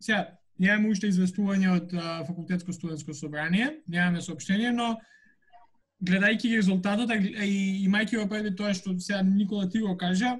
Сега, 0.00 0.36
Немаме 0.58 0.92
уште 0.94 1.10
известување 1.10 1.70
од 1.74 1.92
факултетско 2.28 2.72
студентско 2.72 3.14
собрание, 3.14 3.80
немаме 3.90 4.22
сообщение, 4.22 4.70
но 4.72 4.94
гледајќи 6.04 6.50
ги 6.50 6.60
резултатот 6.60 7.10
и 7.14 7.86
имајќи 7.88 8.20
во 8.20 8.28
предвид 8.30 8.56
тоа 8.58 8.74
што 8.74 8.94
сега 8.98 9.22
Никола 9.26 9.68
ти 9.70 9.82
го 9.82 9.96
кажа, 9.98 10.36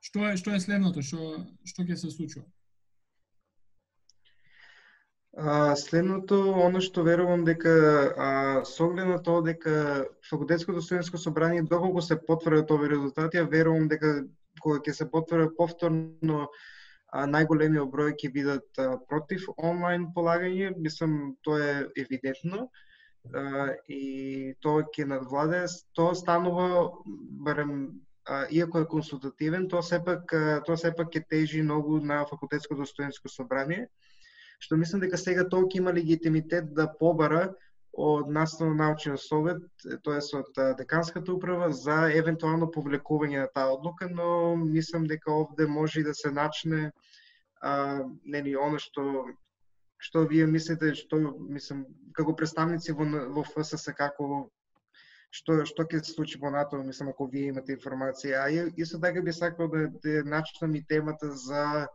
што 0.00 0.28
е 0.30 0.36
што 0.40 0.54
е 0.54 0.60
следното, 0.60 1.02
што 1.02 1.46
што 1.64 1.86
ќе 1.86 1.96
се 2.00 2.10
случува? 2.10 2.46
А, 5.36 5.76
следното, 5.76 6.36
оно 6.64 6.80
што 6.80 7.04
верувам 7.04 7.44
дека 7.44 7.72
а, 8.16 8.28
со 8.64 8.86
оглед 8.86 9.10
на 9.10 9.18
тоа 9.22 9.42
дека 9.44 10.06
факултетското 10.30 10.80
студентско 10.80 11.18
собрание 11.20 11.62
доколку 11.62 12.00
се 12.00 12.16
потврдат 12.16 12.70
овие 12.70 12.94
резултати, 12.94 13.36
а 13.36 13.44
верувам 13.44 13.88
дека 13.88 14.24
кога 14.62 14.80
ќе 14.80 14.94
се 14.96 15.10
потврдат 15.10 15.52
повторно 15.58 16.48
најголемиот 17.14 17.90
број 17.92 18.14
ќе 18.20 18.32
бидат 18.32 18.80
против 19.08 19.46
онлайн 19.56 20.08
полагање, 20.14 20.72
мислам 20.76 21.36
тоа 21.42 21.60
е 21.62 21.76
евидентно 22.02 22.68
и 23.88 24.54
тоа 24.62 24.86
ќе 24.94 25.06
надвладе, 25.12 25.64
тоа 25.94 26.14
станува 26.14 26.90
барем 27.46 28.02
иако 28.50 28.82
е 28.82 28.90
консултативен, 28.90 29.68
тоа 29.68 29.82
сепак 29.82 30.34
тоа 30.66 30.76
сепак 30.76 31.14
ќе 31.14 31.24
тежи 31.30 31.62
многу 31.62 32.00
на 32.00 32.24
факултетското 32.26 32.86
студентско 32.86 33.28
собрание 33.28 33.86
што 34.58 34.76
мислам 34.76 35.02
дека 35.04 35.18
сега 35.20 35.44
толку 35.48 35.78
има 35.78 35.92
легитимитет 35.92 36.72
да 36.74 36.88
побара 36.98 37.54
од 37.96 38.28
наставно-научниот 38.28 39.20
совет, 39.20 39.62
тоа 40.04 40.18
е 40.20 40.24
од 40.36 40.58
деканската 40.78 41.32
управа, 41.32 41.70
за 41.72 42.10
евентуално 42.12 42.68
повлекување 42.68 43.40
на 43.40 43.48
таа 43.54 43.72
одлука, 43.72 44.08
но 44.10 44.56
мислам 44.56 45.06
дека 45.08 45.32
овде 45.32 45.66
може 45.66 46.00
и 46.00 46.04
да 46.04 46.14
се 46.14 46.30
начне 46.30 46.92
а, 47.60 48.04
нели, 48.24 48.56
оно 48.56 48.78
што 48.78 49.24
што 49.98 50.26
вие 50.28 50.46
мислите, 50.46 50.92
што 50.94 51.16
мислам 51.48 51.86
како 52.12 52.36
представници 52.36 52.92
во 52.92 53.06
во 53.32 53.42
ФСС 53.48 53.88
како 53.96 54.44
што 55.32 55.64
што 55.64 55.84
ќе 55.88 56.02
се 56.04 56.12
случи 56.12 56.40
понатаму, 56.40 56.84
мислам 56.84 57.08
ако 57.14 57.26
вие 57.32 57.48
имате 57.48 57.76
информација. 57.76 58.44
А 58.44 58.68
исто 58.76 59.00
така 59.00 59.22
би 59.22 59.32
сакал 59.32 59.68
да, 59.72 59.88
да 60.04 60.22
начнам 60.24 60.74
и 60.74 60.84
темата 60.84 61.30
за 61.32 61.88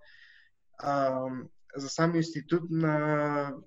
а, 0.80 1.30
за 1.76 1.90
сами 1.90 2.18
институт 2.18 2.70
на, 2.70 2.98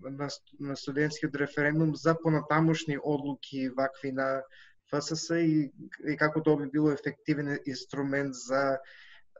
на, 0.02 0.28
на 0.60 0.76
студентскиот 0.76 1.36
референдум 1.36 1.94
за 1.94 2.16
понатамошни 2.22 2.98
одлуки 3.04 3.68
вакви 3.68 4.12
на 4.12 4.42
ФСС 4.90 5.30
и, 5.30 5.72
и 6.08 6.16
како 6.16 6.42
тоа 6.42 6.56
би 6.60 6.70
било 6.70 6.90
ефективен 6.90 7.58
инструмент 7.66 8.34
за 8.34 8.78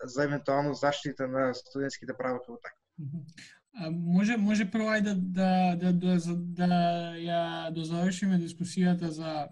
за 0.05 0.25
евентуално 0.25 0.75
заштита 0.75 1.29
на 1.29 1.55
студентските 1.55 2.13
права 2.19 2.39
како 2.39 2.59
така. 2.63 2.75
А, 3.75 3.91
може 3.91 4.37
може 4.37 4.71
прво 4.71 4.91
ајде 4.95 5.15
да 5.15 5.77
да 5.77 5.93
да 5.93 6.19
да, 6.19 6.37
да 6.37 6.69
ја 7.19 7.71
дозавршиме 7.75 8.39
дискусијата 8.39 9.11
за 9.11 9.49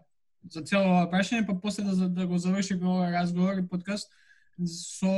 за 0.50 0.62
цело 0.62 0.84
ова 0.84 1.06
прашање, 1.10 1.46
па 1.46 1.60
после 1.60 1.84
да, 1.84 2.08
да 2.08 2.26
го 2.26 2.38
завршиме 2.38 2.86
овој 2.86 3.12
разговор 3.12 3.58
и 3.58 3.68
подкаст 3.68 4.14
со 4.68 5.12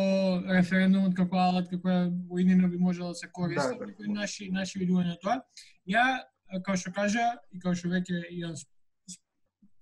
референдумот 0.49 1.17
како 1.17 1.39
алат 1.39 1.69
како 1.71 1.91
е 1.91 2.05
во 2.29 2.39
иднина 2.41 2.69
би 2.69 2.79
можело 2.79 3.13
да 3.13 3.15
се 3.19 3.29
користи 3.33 3.79
да, 3.79 3.87
да. 3.87 4.13
наши 4.21 4.51
наши 4.51 4.79
видувања 4.79 5.17
тоа. 5.23 5.41
Ја 5.89 6.23
како 6.53 6.77
што 6.79 6.93
кажа 6.95 7.27
и 7.53 7.59
како 7.59 7.75
што 7.75 7.91
веќе 7.93 8.23
ја 8.39 8.55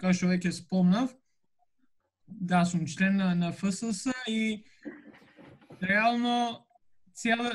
како 0.01 0.15
што 0.17 0.31
веќе 0.33 0.53
спомнав, 0.57 1.13
да 2.27 2.65
сум 2.65 2.87
член 2.87 3.17
на, 3.17 3.35
на 3.35 3.53
ФСС 3.53 4.11
и 4.29 4.65
реално 5.83 6.65
цела 7.15 7.53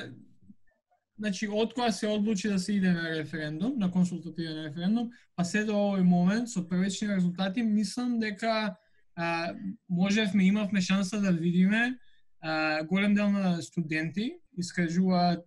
значи 1.18 1.48
од 1.48 1.74
кога 1.74 1.92
се 1.92 2.08
одлучи 2.08 2.50
да 2.50 2.60
се 2.60 2.74
иде 2.74 2.92
на 2.94 3.10
референдум, 3.10 3.74
на 3.78 3.92
консултативен 3.92 4.66
референдум, 4.66 5.10
па 5.36 5.46
се 5.46 5.64
до 5.66 5.74
овој 5.74 6.04
момент 6.06 6.50
со 6.50 6.62
првични 6.62 7.10
резултати 7.10 7.64
мислам 7.64 8.20
дека 8.20 8.78
а, 9.18 9.54
можевме, 9.90 10.46
имавме 10.46 10.82
шанса 10.82 11.22
да 11.22 11.32
видиме 11.32 11.98
а, 12.42 12.84
голем 12.84 13.16
дел 13.16 13.30
на 13.30 13.62
студенти 13.62 14.32
искажуваат 14.58 15.46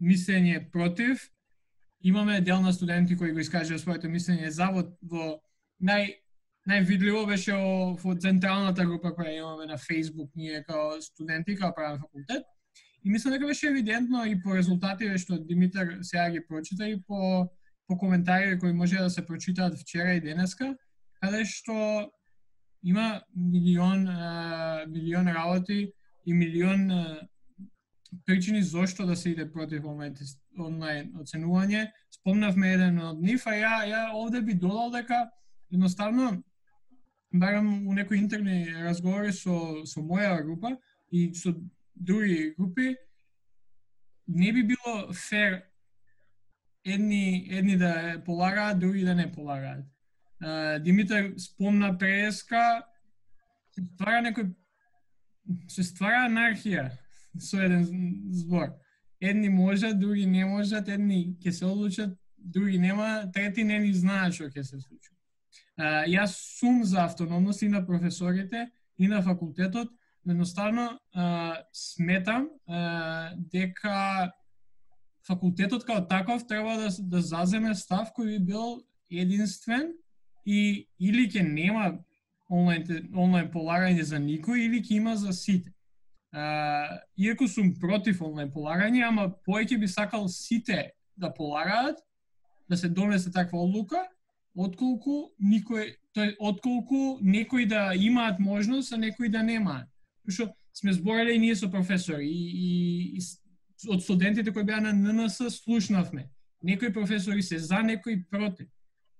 мислење 0.00 0.70
против. 0.70 1.30
Имаме 2.04 2.40
дел 2.40 2.60
на 2.60 2.72
студенти 2.72 3.16
кои 3.16 3.32
го 3.32 3.40
искажаа 3.40 3.78
своето 3.78 4.06
мислење 4.12 4.52
за 4.52 4.68
во, 4.72 4.84
во 5.02 5.40
нај 5.82 6.14
највидливо 6.68 7.24
беше 7.26 7.56
во, 7.56 7.96
во 7.96 8.14
централната 8.14 8.84
група 8.84 9.14
која 9.16 9.38
имаме 9.38 9.66
на 9.66 9.78
Facebook 9.80 10.30
ние 10.36 10.62
као 10.68 11.00
студенти, 11.02 11.56
као 11.56 11.74
правен 11.74 11.98
факултет. 11.98 12.44
И 13.04 13.10
мислам 13.10 13.32
дека 13.32 13.46
беше 13.46 13.68
евидентно 13.68 14.24
и 14.26 14.36
по 14.42 14.54
резултатите 14.54 15.18
што 15.18 15.38
Димитар 15.38 15.98
сега 16.02 16.30
ги 16.30 16.44
прочита 16.46 16.88
и 16.88 17.00
по 17.02 17.48
по 17.88 17.96
коментари 17.98 18.58
кои 18.58 18.72
може 18.72 18.96
да 18.96 19.10
се 19.10 19.26
прочитаат 19.26 19.78
вчера 19.78 20.12
и 20.12 20.20
денеска, 20.20 20.76
каде 21.20 21.44
што 21.44 22.10
има 22.82 23.22
милион 23.36 24.08
а, 24.08 24.84
милион 24.88 25.28
работи 25.28 25.92
и 26.26 26.34
милион 26.34 26.90
а, 26.90 27.28
причини 28.26 28.62
зошто 28.62 29.06
да 29.06 29.16
се 29.16 29.30
иде 29.30 29.52
против 29.52 29.84
онлайн 29.84 31.12
оценување. 31.20 31.90
Спомнавме 32.10 32.72
еден 32.72 32.98
од 32.98 33.20
нив, 33.22 33.44
а 33.46 33.54
ја, 33.56 33.74
ја 33.88 34.02
овде 34.14 34.42
би 34.42 34.54
додал 34.54 34.90
дека 34.90 35.28
едноставно 35.72 36.42
барам 37.34 37.86
у 37.86 37.92
некои 37.92 38.18
интерни 38.18 38.66
разговори 38.72 39.32
со, 39.32 39.84
со 39.84 40.00
моја 40.00 40.42
група 40.44 40.76
и 41.12 41.34
со 41.34 41.54
други 41.94 42.54
групи, 42.58 42.96
не 44.28 44.52
би 44.52 44.62
било 44.62 45.12
фер 45.12 45.62
едни, 46.84 47.48
едни 47.50 47.76
да 47.76 48.22
полагаат, 48.24 48.78
други 48.78 49.04
да 49.04 49.14
не 49.14 49.32
полагаат. 49.32 49.84
Димитар 50.84 51.32
спомна 51.38 51.96
преска, 51.98 52.82
се 53.74 53.82
ствара 53.82 54.22
некој 54.22 54.52
се 55.70 55.84
ствара 55.86 56.26
анархија 56.28 56.88
со 57.42 57.60
еден 57.62 57.84
збор. 58.34 58.72
Едни 59.20 59.48
можат, 59.48 59.98
други 59.98 60.26
не 60.26 60.44
можат, 60.46 60.88
едни 60.88 61.36
ќе 61.42 61.50
се 61.50 61.66
одлучат, 61.66 62.16
други 62.38 62.78
нема, 62.78 63.30
трети 63.34 63.64
не 63.64 63.78
ни 63.82 63.92
знаат 63.94 64.36
што 64.36 64.50
ќе 64.50 64.62
се 64.62 64.80
случи. 64.80 65.10
Јас 65.78 66.34
сум 66.58 66.82
за 66.84 67.04
автономност 67.04 67.62
и 67.62 67.68
на 67.68 67.84
професорите 67.86 68.68
и 68.98 69.08
на 69.08 69.22
факултетот, 69.22 69.90
но 70.24 70.32
едноставно 70.32 70.98
сметам 71.72 72.48
а, 72.66 73.34
дека 73.36 74.32
факултетот 75.26 75.84
како 75.86 76.06
таков 76.06 76.46
треба 76.48 76.76
да, 76.76 76.90
да 76.98 77.22
заземе 77.22 77.74
став 77.74 78.10
кој 78.16 78.36
би 78.36 78.38
бил 78.52 78.82
единствен 79.10 79.92
и 80.48 80.88
или 80.98 81.26
ќе 81.28 81.42
нема 81.44 81.90
онлайн, 82.48 82.84
онлайн 83.12 83.50
полагање 83.52 84.04
за 84.08 84.20
никој 84.22 84.64
или 84.64 84.80
ќе 84.80 84.96
има 84.96 85.16
за 85.16 85.32
сите. 85.36 85.72
А, 86.32 87.00
иако 87.16 87.48
сум 87.48 87.74
против 87.80 88.22
онлайн 88.24 88.48
полагање, 88.52 89.04
ама 89.04 89.28
поеќе 89.48 89.78
би 89.80 89.88
сакал 89.88 90.28
сите 90.32 90.92
да 91.16 91.32
полагаат, 91.34 92.00
да 92.68 92.76
се 92.76 92.88
донесе 92.88 93.32
таква 93.32 93.60
одлука, 93.64 94.06
отколку 94.56 95.34
никој, 95.40 95.94
тој 96.16 96.36
отколку 96.40 97.18
некои 97.20 97.66
да 97.68 97.92
имаат 97.94 98.40
можност, 98.40 98.92
а 98.92 98.96
некои 98.96 99.28
да 99.28 99.42
немаат. 99.42 99.88
Што 100.28 100.48
сме 100.72 100.92
збореле 100.92 101.36
и 101.36 101.38
ние 101.38 101.56
со 101.56 101.68
професори 101.70 102.28
и, 102.28 102.48
и, 102.56 103.18
и 103.18 103.88
од 103.88 104.02
студентите 104.02 104.52
кои 104.52 104.64
беа 104.64 104.80
на 104.80 104.92
ННС 104.92 105.40
слушнавме. 105.60 106.28
Некои 106.62 106.92
професори 106.92 107.42
се 107.42 107.58
за, 107.58 107.82
некои 107.82 108.24
против. 108.24 108.68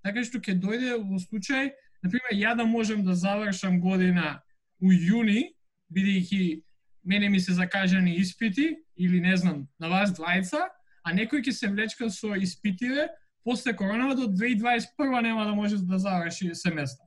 Така 0.03 0.25
што 0.25 0.39
ќе 0.39 0.57
дојде 0.61 0.97
во 0.97 1.19
случај, 1.23 1.73
например, 2.03 2.33
ја 2.35 2.55
да 2.57 2.67
можам 2.67 3.05
да 3.05 3.15
завршам 3.15 3.81
година 3.81 4.41
у 4.81 4.93
јуни, 4.93 5.55
бидејќи 5.93 6.63
мене 7.05 7.29
ми 7.29 7.41
се 7.41 7.53
закажани 7.53 8.17
испити, 8.17 8.77
или 8.97 9.21
не 9.21 9.37
знам, 9.37 9.67
на 9.79 9.89
вас 9.89 10.13
двајца, 10.17 10.69
а 11.03 11.15
некој 11.15 11.43
ќе 11.47 11.53
се 11.53 11.71
влечка 11.73 12.11
со 12.11 12.35
испитиве, 12.37 13.09
после 13.45 13.73
коронава 13.77 14.15
до 14.15 14.29
2021 14.29 15.23
нема 15.23 15.45
да 15.45 15.55
може 15.55 15.79
да 15.79 15.99
заврши 15.99 16.55
семестар. 16.55 17.07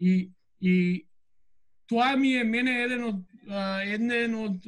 И, 0.00 0.30
и 0.60 1.06
тоа 1.86 2.16
ми 2.16 2.34
е 2.34 2.44
мене 2.44 2.82
еден 2.82 3.04
од 3.04 3.22
еден 3.84 4.34
од 4.34 4.66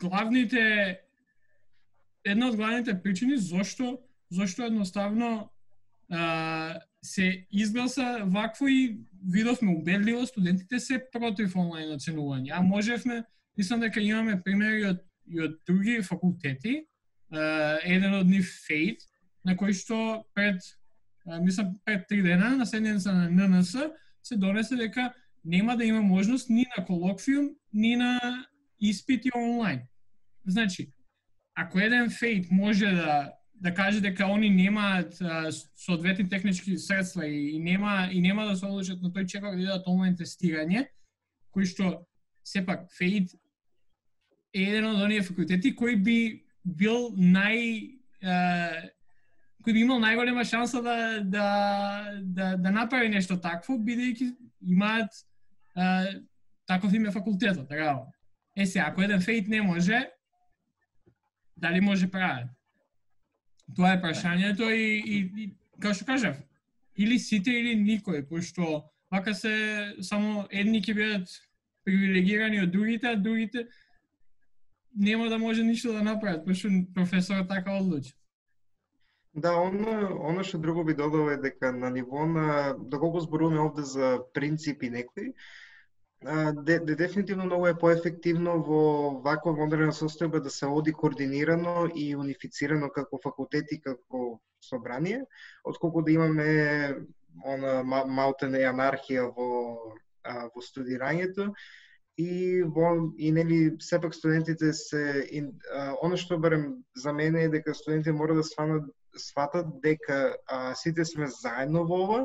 главните 0.00 1.00
една 2.24 2.48
од 2.48 2.56
главните 2.56 3.02
причини 3.02 3.36
зошто 3.36 3.98
зошто 4.30 4.64
едноставно 4.64 5.50
се 7.02 7.46
изгласа 7.52 8.22
вакво 8.26 8.68
и 8.68 8.98
видовме 9.28 9.70
убедливо 9.70 10.26
студентите 10.26 10.80
се 10.80 10.98
против 11.12 11.56
онлайн 11.56 11.94
оценување. 11.94 12.50
А 12.52 12.62
можевме, 12.62 13.22
мислам 13.56 13.80
дека 13.80 14.00
имаме 14.00 14.42
примери 14.42 14.84
од, 14.84 15.00
и 15.26 15.40
од 15.40 15.56
други 15.66 16.02
факултети, 16.02 16.82
еден 17.84 18.14
од 18.14 18.26
нив 18.26 18.48
Фейт, 18.66 19.02
на 19.44 19.54
кој 19.56 19.72
што 19.72 20.24
пред, 20.34 20.60
мислам, 21.40 21.78
пред 21.84 22.08
три 22.08 22.22
дена 22.22 22.56
на 22.56 22.66
седница 22.66 23.12
на 23.12 23.30
ННС 23.30 23.76
се 24.22 24.36
донесе 24.36 24.76
дека 24.76 25.12
нема 25.44 25.76
да 25.76 25.84
има 25.84 26.02
можност 26.02 26.50
ни 26.50 26.66
на 26.76 26.84
колоквиум, 26.84 27.50
ни 27.72 27.96
на 27.96 28.20
испити 28.80 29.30
онлайн. 29.36 29.80
Значи, 30.46 30.92
ако 31.54 31.78
еден 31.78 32.10
фейт 32.10 32.46
може 32.50 32.86
да 32.86 33.32
да 33.60 33.74
каже 33.74 34.00
дека 34.00 34.24
они 34.24 34.50
немаат 34.50 35.18
соодветни 35.76 36.28
технички 36.28 36.78
средства 36.78 37.26
и, 37.26 37.56
и 37.56 37.58
нема 37.58 38.08
и 38.12 38.20
нема 38.20 38.46
да 38.46 38.56
се 38.56 38.66
одлучат 38.66 39.02
на 39.02 39.10
тој 39.10 39.26
чекор 39.26 39.56
да 39.56 39.62
идат 39.62 39.86
онлайн 39.86 40.16
тестирање, 40.16 40.86
кој 41.52 41.68
што 41.68 42.06
сепак 42.44 42.88
ФЕИД 42.96 43.34
е 44.56 44.62
еден 44.62 44.86
од 44.94 45.02
оние 45.04 45.22
факултети 45.22 45.74
кој 45.76 46.00
би 46.00 46.18
бил 46.64 47.12
нај 47.16 48.00
кој 49.60 49.72
би 49.72 49.82
имал 49.84 50.00
најголема 50.00 50.44
шанса 50.44 50.80
да, 50.82 51.20
да, 51.20 51.48
да, 52.22 52.56
да 52.56 52.70
направи 52.70 53.08
нешто 53.12 53.36
такво, 53.36 53.76
бидејќи 53.76 54.30
имаат 54.72 55.12
а, 55.74 56.06
таков 56.66 56.94
име 56.94 57.12
факултетот, 57.12 57.68
така. 57.68 58.06
Е 58.56 58.66
се, 58.66 58.78
ако 58.78 59.02
еден 59.02 59.20
фейт 59.20 59.48
не 59.48 59.62
може, 59.62 60.00
дали 61.56 61.80
може 61.80 62.10
правен? 62.10 62.48
Тоа 63.76 63.94
е 63.94 64.02
прашањето 64.02 64.70
и, 64.70 64.98
и, 64.98 65.18
и 65.44 65.50
како 65.80 65.94
што 65.94 66.06
кажав, 66.08 66.40
или 66.96 67.18
сите 67.18 67.52
или 67.54 67.76
никој, 67.78 68.26
пошто 68.28 68.82
вака 69.10 69.34
се 69.34 69.54
само 70.02 70.46
едни 70.50 70.82
ќе 70.82 70.94
бидат 70.94 71.36
привилегирани 71.84 72.62
од 72.62 72.72
другите, 72.72 73.14
а 73.14 73.16
другите 73.16 73.66
нема 74.96 75.28
да 75.30 75.38
може 75.38 75.64
ништо 75.64 75.92
да 75.92 76.02
направат, 76.02 76.44
пошто 76.44 76.68
професорот 76.94 77.48
така 77.48 77.78
одлучи. 77.78 78.14
Да, 79.34 79.54
оно, 79.54 80.18
оно 80.26 80.42
што 80.42 80.58
друго 80.58 80.82
би 80.84 80.94
додал 80.98 81.30
е 81.30 81.36
дека 81.38 81.70
на 81.72 81.90
ниво 81.90 82.26
на, 82.26 82.74
доколку 82.74 83.20
зборуваме 83.20 83.60
овде 83.62 83.82
за 83.86 84.18
принципи 84.34 84.90
некои, 84.90 85.34
де, 86.52 86.78
де 86.78 86.94
дефинитивно 86.94 87.44
многу 87.44 87.66
е 87.66 87.78
поефективно 87.78 88.58
во 88.62 88.82
ваква 89.24 89.54
модерна 89.56 89.92
состојба 89.92 90.42
да 90.44 90.50
се 90.50 90.66
оди 90.66 90.92
координирано 90.92 91.88
и 91.94 92.14
унифицирано 92.16 92.90
како 92.92 93.20
факултет 93.22 93.72
и 93.72 93.80
како 93.80 94.40
собрание, 94.60 95.24
отколку 95.64 96.02
да 96.02 96.12
имаме 96.12 96.96
она 97.44 98.04
малте 98.04 98.48
не 98.48 98.66
анархија 98.68 99.30
во 99.32 99.48
а, 100.22 100.48
во 100.52 100.60
студирањето. 100.60 101.54
И 102.20 102.62
во 102.62 103.12
и 103.16 103.30
нели 103.32 103.76
сепак 103.80 104.14
студентите 104.14 104.72
се 104.72 105.24
и, 105.24 105.40
а, 105.72 105.94
оно 106.02 106.16
што 106.20 106.36
барем 106.38 106.84
за 106.94 107.12
мене 107.12 107.44
е 107.44 107.48
дека 107.48 107.74
студентите 107.74 108.12
мора 108.12 108.34
да 108.34 108.44
сванат 108.44 108.84
сватат 109.16 109.66
дека 109.80 110.36
а, 110.46 110.74
сите 110.74 111.04
сме 111.04 111.26
заедно 111.26 111.86
во 111.86 112.04
ова 112.04 112.20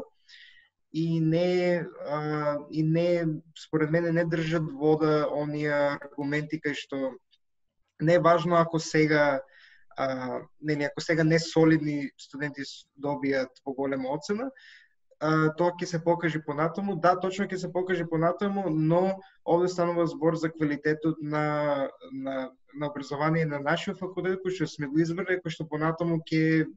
и 0.96 1.20
не 1.20 1.86
а, 2.08 2.58
и 2.72 2.84
не 2.84 3.26
според 3.68 3.92
мене 3.92 4.12
не 4.12 4.24
држат 4.26 4.64
вода 4.72 5.28
оние 5.28 5.74
аргументи 5.74 6.62
кај 6.64 6.74
што 6.80 7.12
не 8.00 8.16
е 8.16 8.24
важно 8.24 8.56
ако 8.56 8.80
сега 8.80 9.42
а, 9.98 10.40
не, 10.62 10.76
не 10.76 10.86
ако 10.86 11.02
сега 11.02 11.24
не 11.24 11.40
солидни 11.40 12.10
студенти 12.18 12.64
добијат 12.96 13.52
поголема 13.64 14.16
оцена, 14.16 14.48
а, 15.20 15.52
тоа 15.58 15.76
ќе 15.76 15.86
се 15.86 16.00
покаже 16.04 16.40
понатаму. 16.48 16.96
Да, 16.96 17.16
точно 17.20 17.48
ќе 17.48 17.60
се 17.60 17.72
покаже 17.72 18.08
понатаму, 18.08 18.70
но 18.70 19.20
овде 19.44 19.68
станува 19.68 20.08
збор 20.08 20.36
за 20.36 20.52
квалитетот 20.52 21.20
на, 21.22 21.90
на, 22.12 22.52
на 22.74 22.88
образование 22.88 23.46
на 23.46 23.60
нашиот 23.60 24.00
факултет, 24.00 24.40
кој 24.44 24.56
што 24.56 24.68
сме 24.68 24.88
го 24.88 25.00
избрали, 25.00 25.40
кој 25.44 25.56
што 25.60 25.68
понатаму 25.68 26.20
ќе 26.24 26.72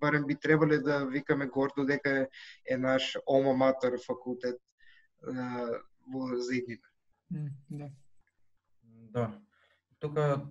барем 0.00 0.26
би 0.26 0.36
требале 0.36 0.78
да 0.78 1.04
викаме 1.06 1.46
гордо 1.46 1.84
дека 1.84 2.28
е 2.70 2.76
наш 2.76 3.16
ома 3.26 3.54
матер 3.54 3.98
факултет 4.06 4.60
а, 5.26 5.66
во 6.12 6.36
заиднина. 6.36 6.88
да. 7.70 7.90
Да. 9.12 9.30
Тука 10.00 10.46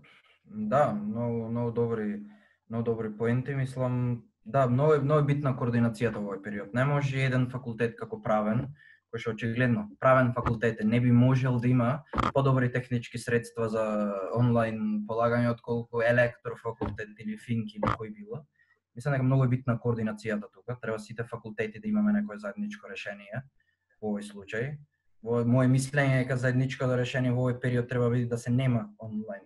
да, 0.46 0.94
многу 0.94 1.50
многу 1.50 1.72
добри 1.72 2.22
многу 2.70 2.84
добри 2.84 3.18
поенти, 3.18 3.56
мислам, 3.56 4.24
да, 4.46 4.68
многу 4.68 4.94
е 4.94 5.02
многу 5.02 5.26
битна 5.26 5.56
координацијата 5.58 6.22
во 6.22 6.34
овој 6.34 6.44
период. 6.44 6.74
Не 6.74 6.86
може 6.86 7.18
еден 7.18 7.50
факултет 7.50 7.96
како 7.98 8.22
правен, 8.22 8.68
кој 9.10 9.24
што 9.24 9.34
очигледно 9.34 9.88
правен 10.00 10.34
факултет 10.34 10.84
не 10.86 11.00
би 11.02 11.12
можел 11.12 11.60
да 11.60 11.68
има 11.68 11.90
подобри 12.34 12.72
технички 12.72 13.18
средства 13.18 13.70
за 13.70 13.84
онлайн 14.38 15.06
полагање 15.10 15.52
отколку 15.52 16.02
електрофакултет 16.06 17.18
или 17.20 17.38
финк 17.38 17.74
или 17.76 17.96
кој 17.98 18.14
било. 18.14 18.46
Мислам 18.96 19.14
дека 19.14 19.24
многу 19.24 19.46
е 19.46 19.52
битна 19.54 19.78
координацијата 19.80 20.50
тука. 20.54 20.78
Треба 20.82 21.00
сите 21.00 21.24
факултети 21.24 21.80
да 21.80 21.88
имаме 21.88 22.14
некое 22.14 22.40
заедничко 22.40 22.90
решение 22.90 23.44
во 24.02 24.14
овој 24.14 24.26
случај. 24.32 24.78
Во 25.24 25.44
мое 25.46 25.68
мислење 25.68 26.20
е 26.20 26.24
дека 26.24 26.38
заедничкото 26.38 26.92
да 26.94 26.98
решение 27.02 27.32
во 27.32 27.48
овој 27.48 27.60
период 27.62 27.90
треба 27.90 28.10
биде 28.10 28.30
да 28.32 28.38
се 28.38 28.52
нема 28.52 28.90
онлайн 29.00 29.46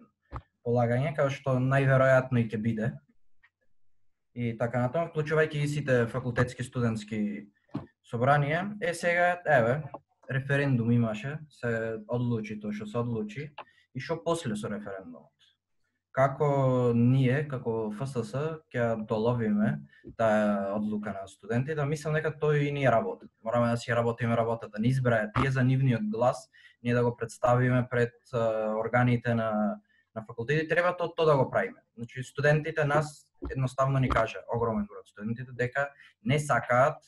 полагање, 0.63 1.15
како 1.15 1.29
што 1.29 1.57
најверојатно 1.59 2.39
и 2.39 2.47
ќе 2.47 2.61
биде. 2.61 2.93
И 4.33 4.53
така 4.57 4.85
натаму, 4.85 5.11
вклучувајќи 5.11 5.59
и 5.61 5.67
сите 5.67 5.97
факултетски 6.09 6.63
студентски 6.63 7.19
собранија, 8.09 8.63
е 8.81 8.93
сега, 8.93 9.35
еве, 9.45 9.83
референдум 10.31 10.91
имаше, 10.91 11.37
се 11.49 11.99
одлучи 12.07 12.57
тоа 12.61 12.73
што 12.73 12.87
се 12.87 12.97
одлучи, 13.03 13.51
и 13.93 13.99
што 13.99 14.21
после 14.23 14.55
со 14.55 14.71
референдумот 14.71 15.32
како 16.13 16.47
ние, 16.95 17.43
како 17.49 17.91
ФСС, 17.97 18.33
ќе 18.73 19.05
доловиме 19.09 19.79
таа 20.17 20.75
одлука 20.77 21.13
на 21.13 21.27
студентите, 21.27 21.75
да 21.75 21.85
мислам 21.89 22.13
дека 22.13 22.35
тој 22.41 22.67
и 22.69 22.71
ни 22.71 22.85
работи. 22.85 23.27
Мораме 23.43 23.73
да 23.73 23.77
си 23.77 23.95
работиме 23.95 24.37
работата, 24.37 24.77
да 24.77 24.81
ни 24.81 24.93
избраја 24.93 25.31
тие 25.33 25.51
за 25.51 25.63
нивниот 25.65 26.05
глас, 26.13 26.49
ние 26.83 26.93
да 26.93 27.03
го 27.03 27.15
представиме 27.17 27.87
пред 27.89 28.13
органите 28.77 29.35
на 29.35 29.79
на 30.15 30.21
факултети, 30.21 30.67
треба 30.67 30.97
тоа 30.97 31.15
то 31.15 31.25
да 31.25 31.37
го 31.37 31.49
правиме. 31.51 31.81
Значи 31.97 32.23
студентите 32.23 32.85
нас 32.85 33.27
едноставно 33.51 33.99
ни 33.99 34.09
кажа, 34.09 34.43
огромен 34.55 34.85
број 34.85 35.05
студентите 35.05 35.51
дека 35.51 35.89
не 36.25 36.39
сакаат 36.39 37.01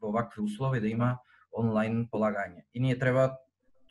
во 0.00 0.12
вакви 0.12 0.42
услови 0.42 0.80
да 0.80 0.88
има 0.88 1.18
онлайн 1.52 2.06
полагање. 2.06 2.64
И 2.74 2.80
ние 2.80 2.98
треба 2.98 3.38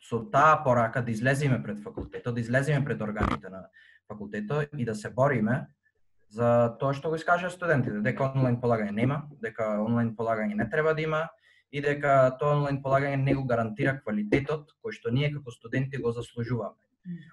со 0.00 0.24
таа 0.30 0.62
порака 0.64 1.02
да 1.02 1.10
излеземе 1.10 1.62
пред 1.62 1.82
факултетот, 1.82 2.34
да 2.34 2.40
излеземе 2.40 2.84
пред 2.84 3.00
органите 3.00 3.48
на 3.48 3.68
факултетот 4.08 4.68
и 4.76 4.84
да 4.84 4.94
се 4.94 5.10
бориме 5.10 5.66
за 6.30 6.76
тоа 6.80 6.94
што 6.94 7.10
го 7.10 7.16
искажа 7.16 7.50
студентите, 7.50 8.00
дека 8.02 8.32
онлайн 8.34 8.58
полагање 8.60 8.94
нема, 8.94 9.22
дека 9.42 9.76
онлайн 9.82 10.14
полагање 10.16 10.56
не 10.58 10.66
треба 10.70 10.94
да 10.94 11.02
има 11.02 11.22
и 11.70 11.80
дека 11.80 12.34
тоа 12.40 12.56
онлайн 12.56 12.82
полагање 12.82 13.22
не 13.22 13.34
го 13.34 13.44
гарантира 13.46 13.98
квалитетот 14.00 14.74
кој 14.82 14.98
што 14.98 15.14
ние 15.14 15.32
како 15.32 15.54
студенти 15.54 16.02
го 16.02 16.12
заслужуваме. 16.12 16.78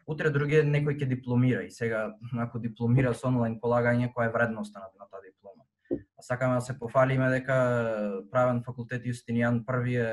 Утре 0.06 0.30
други 0.30 0.62
некој 0.62 1.00
ќе 1.00 1.10
дипломира 1.10 1.64
и 1.66 1.72
сега 1.74 2.14
ако 2.40 2.60
дипломира 2.62 3.14
со 3.14 3.28
онлайн 3.28 3.60
полагање, 3.62 4.12
која 4.14 4.30
е 4.30 4.34
вредноста 4.34 4.80
на, 4.80 4.90
на 5.00 5.10
таа 5.10 5.22
диплома? 5.26 5.66
А 5.90 6.22
сакаме 6.22 6.56
да 6.56 6.62
се 6.62 6.78
пофалиме 6.80 7.30
дека 7.34 7.58
правен 8.32 8.62
факултет 8.66 9.06
Јустинијан 9.10 9.64
први 9.66 9.98
е 9.98 10.12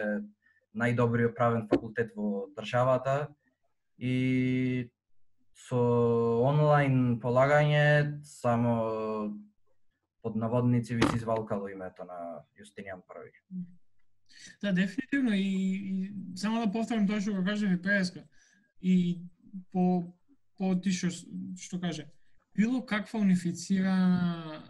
најдобриот 0.73 1.37
правен 1.37 1.67
факултет 1.69 2.15
во 2.17 2.49
државата 2.57 3.29
и 3.99 4.89
со 5.69 5.81
онлайн 6.47 7.19
полагање 7.21 8.21
само 8.25 8.73
под 10.23 10.37
наводници 10.37 10.95
ви 10.95 11.03
се 11.11 11.17
извалкало 11.17 11.69
името 11.69 12.05
на 12.05 12.45
Јустинијан 12.59 13.03
први. 13.09 13.33
Да, 14.63 14.73
дефинитивно 14.73 15.35
и, 15.35 15.43
и 15.43 16.13
само 16.37 16.65
да 16.65 16.73
повторам 16.73 17.07
тоа 17.09 17.21
што 17.21 17.35
го 17.37 17.45
кажа 17.45 17.69
ви 17.69 17.81
преска. 17.83 18.25
И 18.81 19.21
по 19.73 20.05
по 20.59 20.75
ти 20.77 20.93
што 20.93 21.11
што 21.57 21.81
каже, 21.81 22.07
било 22.57 22.83
каква 22.87 23.21
унифицирана 23.21 24.63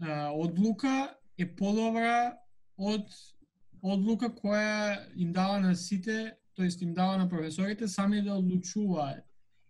а, 0.00 0.32
одлука 0.32 1.14
е 1.36 1.46
подобра 1.46 2.38
од 2.76 3.08
одлука 3.82 4.32
која 4.32 5.04
им 5.16 5.32
дава 5.32 5.60
на 5.60 5.74
сите, 5.76 6.36
тоест 6.54 6.82
им 6.82 6.94
дава 6.94 7.18
на 7.18 7.28
професорите 7.28 7.88
сами 7.88 8.22
да 8.22 8.38
одлучуваат 8.40 9.27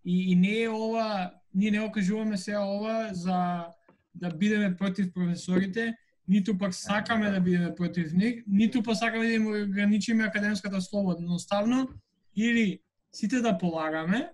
И, 0.08 0.32
и 0.32 0.36
не 0.36 0.62
е 0.62 0.68
ова, 0.68 1.32
ние 1.54 1.70
не 1.70 1.80
окажуваме 1.80 2.36
сега 2.36 2.64
ова 2.64 3.10
за 3.12 3.66
да 4.14 4.30
бидеме 4.30 4.76
против 4.76 5.12
професорите, 5.12 5.94
ниту 6.28 6.58
пак 6.58 6.74
сакаме 6.74 7.30
да 7.30 7.40
бидеме 7.40 7.74
против 7.74 8.12
нив, 8.12 8.44
ниту 8.46 8.82
пак 8.82 8.96
сакаме 8.96 9.26
да 9.26 9.32
им 9.32 9.46
ограничиме 9.46 10.24
академската 10.24 10.80
слобода. 10.80 11.22
Едноставно, 11.22 11.88
или 12.36 12.80
сите 13.12 13.40
да 13.40 13.58
полагаме, 13.58 14.30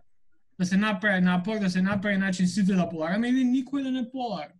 да 0.59 0.67
се 0.67 0.77
направи 0.77 1.21
напор, 1.21 1.59
да 1.59 1.71
се 1.71 1.83
направи 1.83 2.17
начин 2.17 2.49
сите 2.49 2.75
да 2.75 2.89
полагаме, 2.89 3.29
или 3.29 3.45
никој 3.45 3.83
да 3.83 3.91
не 3.91 4.11
полага. 4.11 4.53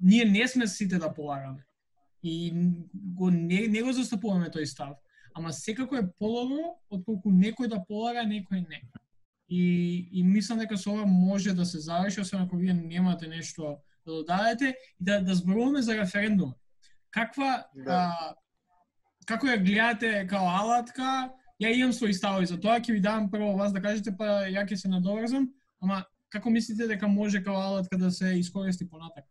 Ние 0.00 0.24
не 0.24 0.48
сме 0.48 0.66
сите 0.66 0.98
да 0.98 1.14
полагаме. 1.14 1.66
И 2.22 2.52
го, 2.94 3.30
не, 3.30 3.66
не 3.68 3.82
го 3.82 3.92
застапуваме 3.92 4.54
тој 4.54 4.64
став. 4.64 4.94
Ама 5.34 5.52
секако 5.52 5.96
е 5.96 6.06
подобро, 6.18 6.78
отколку 6.90 7.30
некој 7.30 7.68
да 7.68 7.82
полага, 7.88 8.22
некој 8.22 8.68
не. 8.68 8.80
И, 9.48 10.08
и 10.12 10.22
мислам 10.24 10.58
дека 10.58 10.76
со 10.78 10.90
ова 10.90 11.06
може 11.06 11.52
да 11.52 11.64
се 11.64 11.78
заврши, 11.78 12.20
освен 12.20 12.42
ако 12.42 12.56
вие 12.56 12.74
немате 12.74 13.28
нешто 13.28 13.76
да 14.06 14.12
додадете, 14.12 14.76
и 15.00 15.04
да, 15.04 15.20
да 15.20 15.34
зборуваме 15.34 15.82
за 15.82 15.96
референдум. 15.96 16.54
Каква, 17.10 17.66
да. 17.74 17.92
а, 17.92 18.34
како 19.26 19.46
ја 19.46 19.60
гледате 19.60 20.26
као 20.26 20.48
алатка, 20.48 21.30
ја 21.62 21.74
имам 21.76 21.92
своји 21.92 22.16
ставови 22.16 22.46
за 22.46 22.58
тоа, 22.60 22.80
ќе 22.80 22.96
ви 22.96 23.04
давам 23.04 23.30
прво 23.30 23.52
вас 23.56 23.72
да 23.72 23.82
кажете, 23.82 24.16
па 24.16 24.48
ја 24.48 24.64
ќе 24.64 24.80
се 24.80 24.88
надоврзам, 24.88 25.48
ама 25.80 26.04
како 26.32 26.50
мислите 26.50 26.88
дека 26.90 27.08
може 27.08 27.42
као 27.44 27.54
алатка 27.54 27.98
да 27.98 28.10
се 28.10 28.34
искористи 28.38 28.88
понатак? 28.88 29.24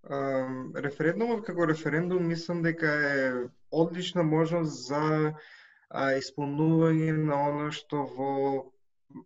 Uh, 0.00 0.72
референдумот 0.80 1.44
како 1.44 1.68
референдум 1.68 2.26
мислам 2.26 2.62
дека 2.64 2.88
е 2.88 3.32
одлична 3.70 4.22
можност 4.22 4.88
за 4.88 5.34
а, 5.90 6.12
исполнување 6.18 7.12
на 7.18 7.40
оно 7.50 7.70
што 7.74 8.04
во 8.16 8.32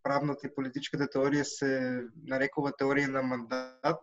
правната 0.02 0.48
и 0.48 0.54
политичката 0.54 1.08
теорија 1.12 1.44
се 1.44 1.70
нарекува 2.28 2.72
теорија 2.72 3.12
на 3.12 3.22
мандат, 3.22 4.00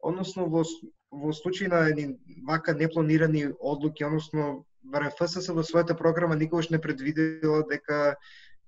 односно 0.00 0.48
во 0.48 0.64
во 1.10 1.32
случај 1.34 1.68
на 1.68 1.80
едни 1.90 2.18
вака 2.46 2.72
непланирани 2.74 3.48
одлуки, 3.58 4.04
односно 4.06 4.64
ВРФСС 4.94 5.50
во 5.56 5.64
својата 5.66 5.96
програма 5.98 6.36
никогаш 6.36 6.70
не 6.70 6.78
предвидела 6.78 7.64
дека 7.70 8.16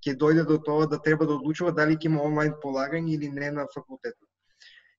ќе 0.03 0.15
дојде 0.19 0.43
до 0.49 0.57
тоа 0.59 0.87
да 0.91 0.99
треба 0.99 1.25
да 1.25 1.37
одлучува 1.39 1.71
дали 1.71 1.95
ќе 1.95 2.11
има 2.11 2.23
онлайн 2.23 2.53
полагање 2.63 3.15
или 3.15 3.29
не 3.31 3.51
на 3.51 3.67
факултетот. 3.73 4.27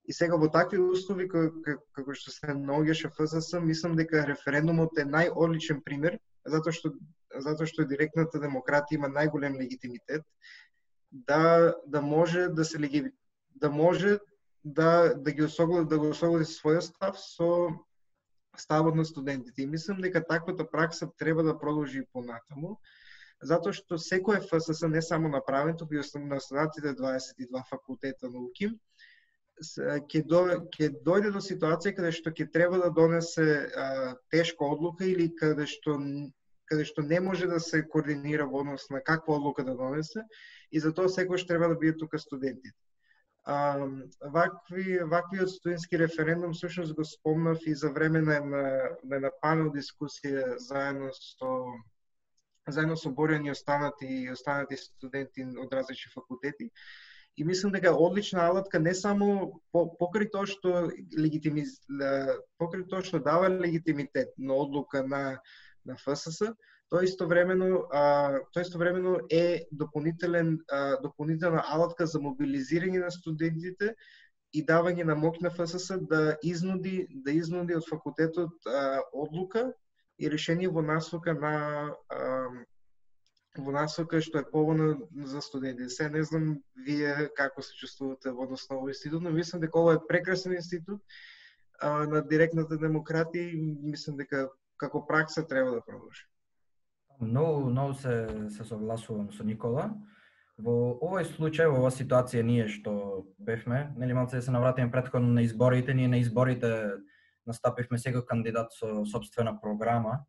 И 0.09 0.13
сега 0.13 0.37
во 0.37 0.49
такви 0.49 0.81
услови 0.81 1.29
како 1.29 2.15
што 2.15 2.33
се 2.33 2.57
наоѓаше 2.57 3.13
ФСС, 3.13 3.61
мислам 3.61 3.97
дека 4.01 4.25
референдумот 4.29 4.99
е 4.99 5.05
најодличен 5.05 5.85
пример, 5.85 6.19
затоа 6.49 6.73
што 6.73 6.93
затоа 7.41 7.67
што 7.67 7.87
директната 7.89 8.41
демократија 8.43 8.99
има 8.99 9.09
најголем 9.09 9.59
легитимитет 9.61 10.23
да 11.11 11.75
да 11.87 12.03
може 12.03 12.49
да 12.49 12.65
се 12.65 12.81
леги, 12.81 13.13
да 13.55 13.71
може 13.71 14.19
да 14.65 15.15
да 15.15 15.33
ги 15.33 15.43
осогласи 15.43 15.89
да 15.89 15.99
го 15.99 16.11
осогласи 16.11 16.59
својот 16.61 16.81
став 16.81 17.19
со 17.19 17.51
ставот 18.57 18.95
на 18.95 19.05
студентите. 19.05 19.63
И 19.63 19.67
мислам 19.67 20.01
дека 20.01 20.27
таквата 20.27 20.71
пракса 20.71 21.09
треба 21.19 21.43
да 21.43 21.59
продолжи 21.59 21.99
и 21.99 22.07
понатаму, 22.13 22.79
затоа 23.43 23.73
што 23.73 23.99
секој 23.99 24.41
ФСС 24.47 24.89
не 24.89 25.03
само 25.03 25.29
направен, 25.29 25.77
туку 25.77 25.95
и 25.95 26.03
на 26.15 26.37
останатите 26.37 26.95
22 26.95 27.63
факултета 27.71 28.31
науки, 28.31 28.71
ќе 29.63 30.23
до, 30.27 30.41
ќе 30.75 30.91
дојде 31.07 31.31
до 31.31 31.41
ситуација 31.41 31.95
каде 31.95 32.13
што 32.13 32.31
ќе 32.31 32.51
треба 32.53 32.79
да 32.79 32.91
донесе 32.91 33.71
а, 33.71 34.17
тешка 34.31 34.65
одлука 34.65 35.05
или 35.05 35.29
каде 35.35 35.67
што 35.67 35.99
Така, 36.75 36.83
каде 36.83 36.85
што 36.85 37.03
не 37.03 37.21
може 37.21 37.47
да 37.47 37.61
се 37.61 37.87
координира 37.87 38.47
во 38.47 38.61
однос 38.61 38.91
на 38.91 39.01
каква 39.01 39.37
одлука 39.37 39.65
да 39.65 39.75
донесе 39.77 40.25
и 40.73 40.81
за 40.81 40.93
тоа 40.95 41.09
секогаш 41.09 41.47
треба 41.47 41.69
да 41.69 41.77
биде 41.77 41.97
тука 41.97 42.19
студентите. 42.19 42.75
А, 43.45 43.87
вакви, 44.21 44.99
ваквиот 45.05 45.51
студентски 45.51 45.99
референдум 45.99 46.53
всушност 46.53 46.95
го 46.95 47.05
спомнав 47.05 47.59
и 47.67 47.75
за 47.75 47.91
време 47.93 48.23
на 48.23 48.37
една, 48.37 48.63
на 49.05 49.17
една 49.17 49.31
панел 49.43 49.71
дискусија 49.71 50.57
заедно 50.57 51.11
со 51.13 51.51
заедно 52.67 52.97
со 52.97 53.11
Борјан 53.11 53.47
и 53.47 53.51
останати 53.51 54.07
и 54.07 54.31
останати 54.33 54.77
студенти 54.77 55.45
од 55.45 55.73
различни 55.73 56.11
факултети. 56.15 56.71
И 57.37 57.45
мислам 57.45 57.73
дека 57.73 57.89
е 57.89 58.01
одлична 58.07 58.47
алатка 58.47 58.81
не 58.81 58.95
само 58.95 59.61
по, 59.73 59.85
покрај 60.01 60.31
тоа 60.33 60.47
што 60.47 60.89
легитимиз 61.19 61.85
покрај 62.59 62.89
тоа 62.89 63.05
што 63.05 63.21
дава 63.21 63.53
легитимитет 63.53 64.33
на 64.39 64.57
одлука 64.57 65.03
на 65.07 65.39
на 65.85 65.97
ФСС, 65.97 66.53
тоа 66.91 67.05
истовремено 67.05 67.85
а, 67.93 68.41
тоа 68.53 68.63
истовремено 68.63 69.19
е 69.31 69.67
дополнителен 69.73 70.59
а, 70.71 71.01
дополнителна 71.03 71.65
алатка 71.67 72.07
за 72.07 72.21
мобилизирање 72.21 73.01
на 73.05 73.11
студентите 73.11 73.95
и 74.55 74.63
давање 74.65 75.05
на 75.05 75.17
мок 75.19 75.41
на 75.43 75.51
ФСС 75.51 75.99
да 76.11 76.37
изнуди 76.43 77.07
да 77.25 77.33
изнуди 77.33 77.75
од 77.75 77.89
факултетот 77.89 78.69
а, 78.69 79.01
одлука 79.13 79.73
и 80.19 80.31
решение 80.31 80.69
во 80.69 80.83
насока 80.83 81.35
на 81.35 81.55
а, 82.09 82.49
во 83.59 83.73
насока 83.75 84.21
што 84.23 84.43
е 84.43 84.51
поволно 84.51 85.09
за 85.31 85.41
студентите. 85.43 85.89
Се 85.89 86.09
не 86.11 86.23
знам 86.23 86.59
вие 86.87 87.31
како 87.37 87.63
се 87.63 87.75
чувствувате 87.79 88.31
во 88.31 88.47
однос 88.47 88.69
на 88.71 88.79
овој 88.79 88.95
институт, 88.95 89.23
но 89.23 89.31
мислам 89.31 89.63
дека 89.63 89.79
ова 89.79 89.95
е 89.95 90.07
прекрасен 90.09 90.55
институт 90.55 91.03
а, 91.81 92.07
на 92.07 92.23
директната 92.23 92.79
демократија 92.79 93.51
и 93.55 93.63
мислам 93.95 94.17
дека 94.23 94.49
како 94.77 95.05
пракса 95.07 95.47
треба 95.47 95.71
да 95.71 95.81
продолжи. 95.87 96.27
Многу, 97.21 97.71
многу 97.71 97.95
се, 97.95 98.27
се 98.51 98.65
согласувам 98.65 99.31
со 99.33 99.45
Никола. 99.47 99.93
Во 100.59 100.95
овој 101.03 101.27
случај, 101.27 101.67
во 101.71 101.81
оваа 101.83 101.91
ситуација 101.95 102.43
ние 102.47 102.69
што 102.71 103.25
бевме, 103.39 103.91
нели 103.99 104.15
малце 104.15 104.39
да 104.39 104.43
се 104.43 104.55
навратиме 104.55 104.91
предходно 104.91 105.33
на 105.35 105.43
изборите, 105.43 105.95
ние 105.95 106.09
на 106.09 106.19
изборите 106.23 106.71
настапивме 107.47 107.99
секој 107.99 108.27
кандидат 108.27 108.73
со 108.73 109.05
собствена 109.05 109.57
програма. 109.61 110.25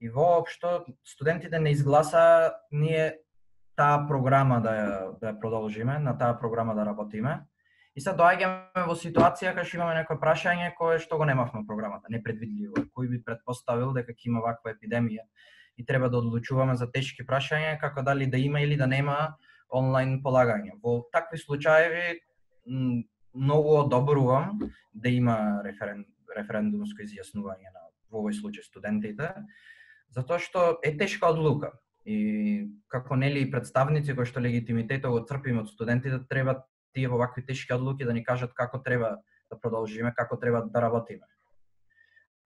И 0.00 0.08
воопшто 0.08 0.86
студентите 1.04 1.58
не 1.58 1.70
изгласа 1.74 2.54
ние 2.70 3.18
таа 3.76 4.06
програма 4.06 4.60
да 4.62 4.72
ја, 4.74 5.18
да 5.18 5.32
ја 5.32 5.40
продолжиме, 5.40 5.98
на 5.98 6.16
таа 6.18 6.38
програма 6.38 6.74
да 6.74 6.86
работиме. 6.86 7.40
И 7.98 8.00
сега 8.00 8.14
доаѓаме 8.14 8.84
во 8.86 8.94
ситуација 8.94 9.50
кога 9.56 9.64
што 9.66 9.78
имаме 9.80 9.94
некој 9.96 10.20
прашање 10.22 10.68
кое 10.78 11.00
што 11.02 11.16
го 11.18 11.26
немавме 11.26 11.64
програмата, 11.66 12.06
непредвидливо. 12.14 12.84
Кој 12.94 13.08
би 13.10 13.18
предпоставил 13.26 13.90
дека 13.96 14.14
ќе 14.14 14.28
има 14.30 14.42
ваква 14.44 14.70
епидемија 14.70 15.24
и 15.78 15.86
треба 15.86 16.06
да 16.12 16.20
одлучуваме 16.20 16.76
за 16.78 16.86
тешки 16.94 17.26
прашања 17.26 17.72
како 17.80 18.04
дали 18.06 18.28
да 18.30 18.38
има 18.38 18.62
или 18.62 18.78
да 18.78 18.86
нема 18.86 19.34
онлайн 19.74 20.20
полагање. 20.22 20.76
Во 20.78 21.08
такви 21.10 21.42
случаеви 21.42 22.20
многу 23.34 23.74
одобрувам 23.80 24.62
да 24.94 25.08
има 25.10 25.36
референ, 25.66 26.06
референдумско 26.38 27.02
изјаснување 27.02 27.74
на 27.74 27.86
во 28.14 28.22
овој 28.22 28.38
случај 28.38 28.62
студентите, 28.62 29.34
затоа 30.14 30.38
што 30.38 30.70
е 30.86 30.94
тешка 30.94 31.34
одлука. 31.34 31.74
И 32.06 32.70
како 32.86 33.18
нели 33.18 33.48
представници 33.50 34.14
кои 34.14 34.24
што 34.24 34.38
легитимитетот 34.38 35.10
го 35.10 35.26
црпиме 35.26 35.66
од 35.66 35.74
студентите, 35.74 36.22
треба 36.30 36.60
тие 36.94 37.08
во 37.08 37.18
вакви 37.18 37.44
тешки 37.46 37.72
одлуки 37.72 38.04
да 38.04 38.12
ни 38.12 38.24
кажат 38.24 38.54
како 38.54 38.78
треба 38.78 39.18
да 39.50 39.58
продолжиме, 39.60 40.14
како 40.14 40.36
треба 40.36 40.64
да 40.66 40.80
работиме 40.80 41.26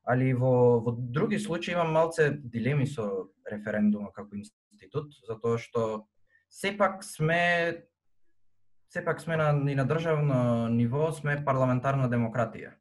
али 0.05 0.33
во, 0.35 0.81
во 0.81 0.92
други 0.92 1.38
случаи 1.38 1.74
имам 1.74 1.92
малце 1.92 2.31
дилеми 2.31 2.87
со 2.87 3.28
референдума 3.46 4.11
како 4.12 4.35
институт, 4.37 5.14
затоа 5.26 5.59
што 5.59 6.07
сепак 6.50 7.02
сме 7.07 7.87
сепак 8.92 9.20
сме 9.20 9.37
на, 9.37 9.52
и 9.70 9.74
на 9.74 9.87
државно 9.88 10.68
ниво, 10.68 11.11
сме 11.12 11.38
парламентарна 11.44 12.11
демократија. 12.12 12.74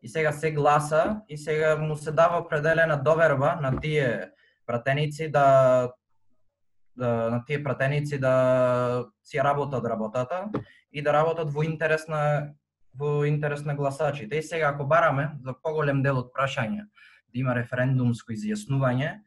И 0.00 0.08
сега 0.08 0.32
се 0.32 0.52
гласа 0.52 1.20
и 1.28 1.36
сега 1.36 1.76
му 1.76 1.96
се 1.96 2.12
дава 2.12 2.38
определена 2.38 2.96
доверба 2.96 3.58
на 3.60 3.80
тие 3.80 4.30
пратеници 4.66 5.28
да, 5.30 5.92
да 6.98 7.30
на 7.30 7.44
тие 7.44 7.62
пратеници 7.62 8.18
да 8.18 9.06
си 9.22 9.38
работат 9.38 9.84
работата 9.84 10.48
и 10.92 11.02
да 11.02 11.12
работат 11.12 11.52
во 11.52 11.62
интерес 11.62 12.08
на 12.08 12.52
во 12.98 13.24
интерес 13.24 13.64
на 13.64 13.74
гласачите. 13.74 14.36
И 14.36 14.42
сега 14.42 14.68
ако 14.74 14.86
бараме 14.86 15.30
за 15.44 15.54
поголем 15.62 16.02
дел 16.02 16.18
од 16.18 16.32
прашања 16.34 16.88
да 17.28 17.38
има 17.38 17.54
референдумско 17.54 18.32
изјаснување, 18.34 19.20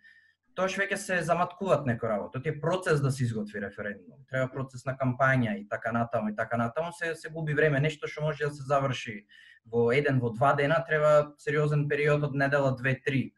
тоа 0.58 0.68
веќе 0.68 0.98
се 1.00 1.20
заматкуваат 1.24 1.86
некои 1.88 2.10
работи. 2.10 2.42
Тоа 2.42 2.52
е 2.52 2.60
процес 2.60 3.02
да 3.02 3.12
се 3.12 3.24
изготви 3.24 3.62
референдум. 3.62 4.26
Треба 4.30 4.52
процес 4.52 4.86
на 4.86 4.98
кампања 4.98 5.56
и 5.60 5.68
така 5.70 5.92
натаму 5.92 6.30
и 6.30 6.36
така 6.36 6.58
натаму 6.58 6.92
се 6.92 7.16
се 7.16 7.30
губи 7.30 7.54
време, 7.54 7.80
нешто 7.80 8.08
што 8.08 8.26
може 8.26 8.50
да 8.50 8.52
се 8.52 8.64
заврши 8.68 9.26
во 9.66 9.92
еден, 9.92 10.20
во 10.20 10.34
два 10.34 10.54
дена, 10.54 10.84
треба 10.88 11.34
сериозен 11.38 11.88
период 11.88 12.24
од 12.24 12.36
недела, 12.36 12.76
две, 12.76 13.00
три 13.00 13.34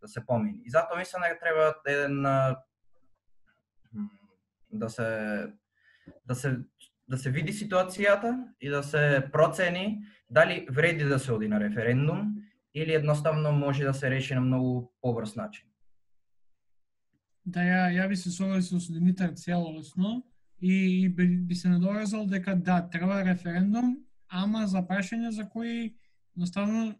да 0.00 0.08
се 0.08 0.24
помини. 0.26 0.62
И 0.64 0.70
затоа 0.70 0.98
мислам 0.98 1.22
дека 1.22 1.38
треба 1.40 1.74
еден 1.86 2.26
да 4.78 4.88
се 4.90 5.08
да 6.26 6.34
се 6.34 6.58
да 7.08 7.18
се 7.18 7.30
види 7.30 7.52
ситуацијата 7.52 8.34
и 8.60 8.68
да 8.68 8.82
се 8.82 9.22
процени 9.32 10.02
дали 10.30 10.66
вреди 10.70 11.04
да 11.04 11.18
се 11.18 11.32
оди 11.32 11.48
на 11.48 11.60
референдум 11.60 12.34
или 12.74 12.94
едноставно 12.94 13.52
може 13.52 13.84
да 13.84 13.94
се 13.94 14.10
реши 14.10 14.34
на 14.34 14.40
многу 14.40 14.90
побрз 15.00 15.36
начин. 15.36 15.66
Да, 17.46 17.62
ја, 17.62 17.94
ја 17.94 18.08
би 18.08 18.16
се 18.16 18.30
согласил 18.30 18.80
со 18.80 18.92
Димитар 18.92 19.30
целосно 19.38 20.26
и, 20.60 21.04
и 21.04 21.08
би, 21.08 21.26
би 21.28 21.54
се 21.54 21.68
надоразал 21.68 22.26
дека 22.26 22.56
да, 22.56 22.88
треба 22.90 23.22
референдум, 23.24 24.02
ама 24.28 24.66
за 24.66 24.82
прашања 24.82 25.30
за 25.30 25.46
кои 25.48 25.94
едноставно 26.34 26.94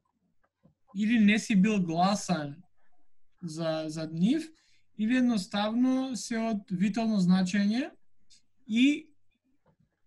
или 0.97 1.19
не 1.19 1.39
си 1.39 1.57
бил 1.57 1.83
гласан 1.83 2.63
за, 3.43 3.85
за 3.89 4.09
нив, 4.13 4.47
или 4.99 5.17
едноставно 5.17 6.17
се 6.17 6.39
од 6.39 6.71
витално 6.71 7.21
значење 7.21 7.91
и 8.67 9.09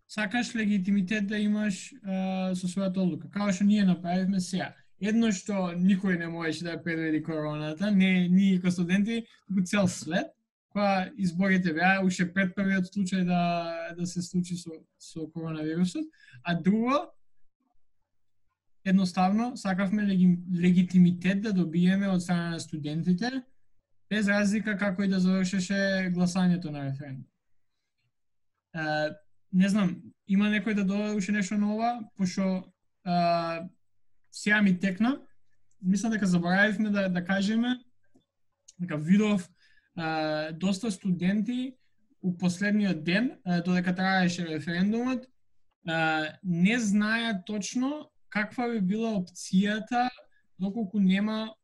сакаш 0.09 0.55
легитимитет 0.55 1.27
да 1.27 1.37
имаш 1.37 1.93
а, 2.03 2.55
со 2.55 2.67
својата 2.67 2.97
одлука. 2.97 3.29
Као 3.29 3.53
што 3.53 3.67
ние 3.69 3.85
направивме 3.85 4.41
сега. 4.41 4.73
Едно 4.99 5.29
што 5.31 5.69
никој 5.77 6.17
не 6.19 6.27
можеше 6.27 6.65
да 6.65 6.81
предвиди 6.83 7.21
короната, 7.23 7.91
не 7.91 8.27
ние 8.27 8.57
како 8.59 8.71
студенти, 8.71 9.23
туку 9.47 9.63
цел 9.63 9.87
свет, 9.87 10.33
кога 10.73 11.09
изборите 11.17 11.73
беа 11.73 12.01
уште 12.05 12.25
пред 12.33 12.55
првиот 12.55 12.89
случај 12.89 13.23
да 13.29 13.93
да 13.95 14.05
се 14.05 14.21
случи 14.21 14.57
со 14.57 14.81
со 14.97 15.29
коронавирусот, 15.29 16.05
а 16.43 16.55
друго 16.55 17.13
едноставно 18.83 19.57
сакавме 19.57 20.03
легитимитет 20.57 21.41
да 21.41 21.53
добиеме 21.53 22.09
од 22.09 22.21
страна 22.21 22.49
на 22.49 22.59
студентите, 22.59 23.43
без 24.09 24.27
разлика 24.27 24.77
како 24.77 25.03
и 25.03 25.07
да 25.07 25.19
завршеше 25.19 26.11
гласањето 26.13 26.71
на 26.71 26.85
референдум 26.85 27.25
не 29.53 29.69
знам, 29.69 29.95
има 30.27 30.49
некој 30.49 30.75
да 30.77 30.85
додаде 30.85 31.17
уште 31.17 31.31
нешто 31.31 31.57
ново. 31.57 32.11
пошто 32.17 32.63
сега 34.31 34.61
ми 34.61 34.79
текна. 34.79 35.21
Мислам 35.81 36.11
дека 36.11 36.27
заборавивме 36.27 36.89
да, 36.89 37.09
да 37.09 37.25
кажеме 37.25 37.79
дека 38.79 38.97
видов 38.97 39.49
а, 39.95 40.51
доста 40.51 40.91
студенти 40.91 41.75
у 42.21 42.37
последниот 42.37 43.03
ден, 43.03 43.31
а, 43.45 43.61
додека 43.61 43.95
траеше 43.95 44.47
референдумот, 44.47 45.25
а, 45.87 46.27
не 46.43 46.79
знаат 46.79 47.45
точно 47.45 48.11
каква 48.29 48.69
би 48.69 48.81
била 48.81 49.09
опцијата 49.09 50.09
доколку 50.59 50.99
нема 50.99 51.55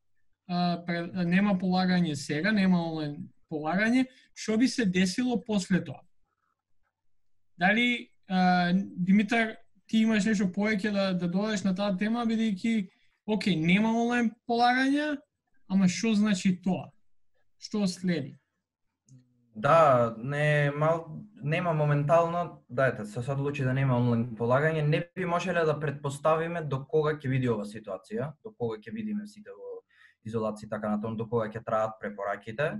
нема 0.48 1.56
полагање 1.58 2.14
сега, 2.14 2.52
нема 2.52 2.82
онлайн 2.86 3.16
полагање, 3.50 4.06
што 4.34 4.56
би 4.58 4.68
се 4.68 4.86
десило 4.86 5.42
после 5.44 5.82
тоа? 5.84 6.02
Дали 7.58 8.10
Димитар 8.96 9.56
ти 9.86 10.02
имаш 10.02 10.24
нешто 10.24 10.50
повеќе 10.50 10.92
да 10.92 11.12
да 11.14 11.28
додадеш 11.28 11.64
на 11.64 11.74
таа 11.74 11.96
тема 11.96 12.26
бидејќи 12.26 12.88
окей, 13.26 13.56
нема 13.56 13.90
онлайн 13.90 14.30
полагање, 14.48 15.16
ама 15.68 15.88
што 15.88 16.14
значи 16.14 16.56
тоа? 16.62 16.90
Што 17.58 17.86
следи? 17.86 18.36
Да, 19.56 20.14
не 20.18 20.70
мал 20.76 21.22
нема 21.42 21.72
моментално, 21.72 22.62
дајте, 22.70 23.04
се 23.04 23.22
одлучи 23.32 23.64
да 23.64 23.72
нема 23.72 23.96
онлайн 23.96 24.26
полагање, 24.36 24.82
не 24.82 25.00
би 25.16 25.24
можеле 25.24 25.64
да 25.64 25.78
предпоставиме 25.80 26.62
до 26.62 26.82
кога 26.84 27.14
ќе 27.16 27.30
види 27.30 27.48
ова 27.48 27.64
ситуација, 27.64 28.34
до 28.44 28.52
кога 28.52 28.76
ќе 28.76 28.92
видиме 28.92 29.26
сите 29.26 29.50
во 29.50 29.75
изолација 30.26 30.70
така 30.70 30.92
натаму, 30.96 31.16
до 31.16 31.28
кога 31.30 31.48
ќе 31.50 31.64
траат 31.64 31.98
препораките. 32.00 32.74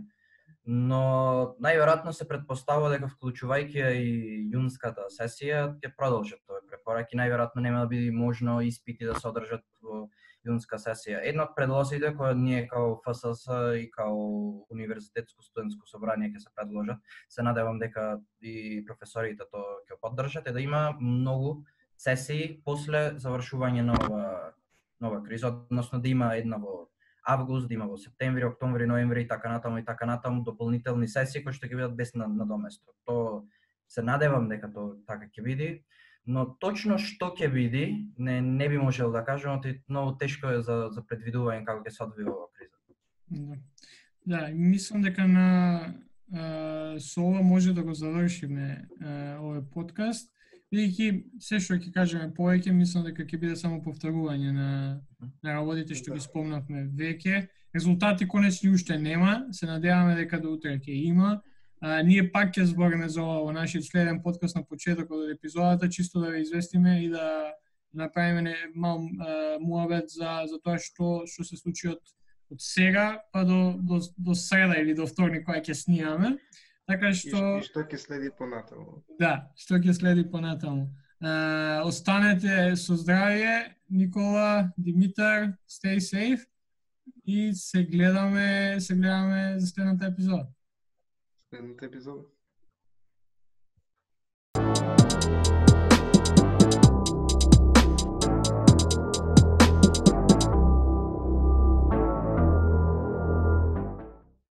Но 0.66 1.54
најверојатно 1.62 2.10
се 2.14 2.26
предпоставува 2.26 2.90
дека 2.90 3.08
вклучувајќи 3.12 3.90
и 4.02 4.12
јунската 4.50 5.06
сесија 5.14 5.60
ќе 5.78 5.92
продолжат 5.98 6.42
овие 6.50 6.64
препораки, 6.70 7.18
најверојатно 7.18 7.62
нема 7.62 7.84
да 7.84 7.90
биде 7.90 8.10
можно 8.10 8.58
испити 8.66 9.06
да 9.06 9.14
се 9.14 9.28
одржат 9.30 9.62
во 9.82 10.08
јунска 10.46 10.78
сесија. 10.82 11.20
Една 11.26 11.46
од 11.46 11.54
предлозите 11.54 12.12
кои 12.18 12.34
ние 12.38 12.66
као 12.70 12.96
ФСС 13.04 13.46
и 13.78 13.86
као 13.90 14.18
Универзитетско 14.74 15.42
студентско 15.42 15.86
собрание 15.86 16.32
ќе 16.34 16.42
се 16.42 16.50
предложат, 16.54 16.98
се 17.28 17.46
надевам 17.46 17.78
дека 17.82 18.20
и 18.42 18.82
професорите 18.86 19.46
тоа 19.50 19.80
ќе 19.86 19.98
поддржат, 20.02 20.46
е 20.46 20.54
да 20.54 20.62
има 20.62 20.96
многу 21.00 21.62
сесии 21.96 22.60
после 22.64 23.12
завршување 23.22 23.86
на 23.86 23.98
ова 24.02 24.26
нова 25.00 25.22
криза, 25.22 25.48
односно 25.48 26.00
да 26.00 26.08
има 26.08 26.34
една 26.36 26.56
во 26.56 26.88
август, 27.26 27.68
да 27.68 27.74
има 27.74 27.86
во 27.90 27.96
септември, 27.98 28.44
октомври, 28.44 28.86
ноември 28.86 29.22
и 29.22 29.28
така 29.28 29.50
натаму 29.52 29.78
и 29.78 29.84
така 29.84 30.06
натаму 30.06 30.44
дополнителни 30.44 31.08
сесии 31.08 31.42
кои 31.44 31.52
што 31.52 31.66
ќе 31.66 31.76
бидат 31.76 31.96
без 31.96 32.14
на 32.14 32.46
доместо. 32.46 32.94
Тоа 33.04 33.42
се 33.88 34.02
надевам 34.02 34.48
дека 34.48 34.72
тоа 34.72 34.96
така 35.06 35.30
ќе 35.30 35.42
биде 35.42 35.70
но 36.26 36.44
точно 36.60 36.98
што 36.98 37.30
ќе 37.38 37.48
биде, 37.52 37.84
не, 38.18 38.40
не 38.42 38.68
би 38.68 38.78
можел 38.82 39.12
да 39.14 39.22
кажам, 39.24 39.58
оти 39.58 39.78
многу 39.88 40.16
тешко 40.18 40.50
е 40.50 40.62
за, 40.62 40.88
за 40.90 41.04
предвидување 41.06 41.64
како 41.64 41.84
ќе 41.86 41.94
се 41.94 42.02
одвива 42.04 42.34
ова 42.34 42.48
криза. 42.58 42.74
Да. 43.30 43.58
Да, 44.26 44.40
мислам 44.50 45.04
дека 45.06 45.26
на 45.30 45.46
а, 46.34 46.98
со 46.98 47.22
ова 47.22 47.42
може 47.46 47.76
да 47.78 47.84
го 47.86 47.94
завршиме 47.94 48.88
овој 48.98 49.62
подкаст, 49.70 50.32
бидејќи 50.72 51.40
се 51.40 51.60
што 51.60 51.76
ќе 51.78 51.92
кажеме 51.94 52.30
повеќе, 52.34 52.72
мислам 52.72 53.04
дека 53.06 53.24
ќе 53.24 53.38
биде 53.40 53.56
само 53.56 53.82
повторување 53.82 54.52
на, 54.52 54.70
на 55.42 55.52
работите 55.52 55.94
што 55.94 56.14
ги 56.14 56.20
спомнавме 56.20 56.88
веќе. 56.96 57.46
Резултати 57.74 58.26
конечни 58.28 58.70
уште 58.70 58.98
нема, 58.98 59.46
се 59.52 59.66
надеваме 59.66 60.16
дека 60.16 60.40
до 60.40 60.54
утре 60.56 60.78
ќе 60.78 60.96
има, 61.10 61.36
А, 61.80 62.00
ние 62.02 62.24
пак 62.32 62.54
ќе 62.56 62.64
збориме 62.72 63.08
за 63.12 63.20
ова 63.22 63.42
во 63.44 63.52
нашиот 63.52 63.84
следен 63.84 64.22
подкаст 64.24 64.56
на 64.56 64.62
почетокот 64.64 65.26
од 65.26 65.32
епизодата, 65.34 65.90
чисто 65.92 66.20
да 66.20 66.30
ве 66.32 66.40
известиме 66.40 67.02
и 67.04 67.08
да 67.12 67.52
направиме 67.92 68.56
мал 68.74 69.04
муабет 69.60 70.08
за 70.08 70.46
за 70.48 70.58
тоа 70.64 70.78
што 70.80 71.26
што 71.28 71.44
се 71.44 71.56
случи 71.56 71.92
од 71.92 72.00
од 72.50 72.62
сега 72.62 73.20
па 73.32 73.44
до 73.44 73.76
до 73.76 74.00
до 74.16 74.34
среда 74.34 74.80
или 74.80 74.94
до 74.94 75.06
вторник 75.06 75.44
кога 75.44 75.60
ќе 75.60 75.74
снимаме. 75.74 76.38
Така 76.86 77.12
што 77.12 77.58
и 77.58 77.66
што 77.66 77.82
ќе 77.82 77.98
следи 77.98 78.30
понатаму. 78.38 79.02
Да, 79.18 79.50
што 79.58 79.80
ќе 79.82 79.94
следи 79.96 80.24
понатаму. 80.30 80.86
Uh, 81.16 81.80
останете 81.88 82.76
со 82.76 82.94
здравје, 82.94 83.72
Никола, 83.88 84.70
Димитар, 84.76 85.56
stay 85.66 85.96
safe 85.98 86.44
и 87.24 87.54
се 87.54 87.82
гледаме, 87.84 88.80
се 88.80 88.94
гледаме 88.94 89.58
за 89.58 89.66
следната 89.66 90.06
епизода 90.06 90.46
следната 91.56 91.86
епизода. 91.86 92.22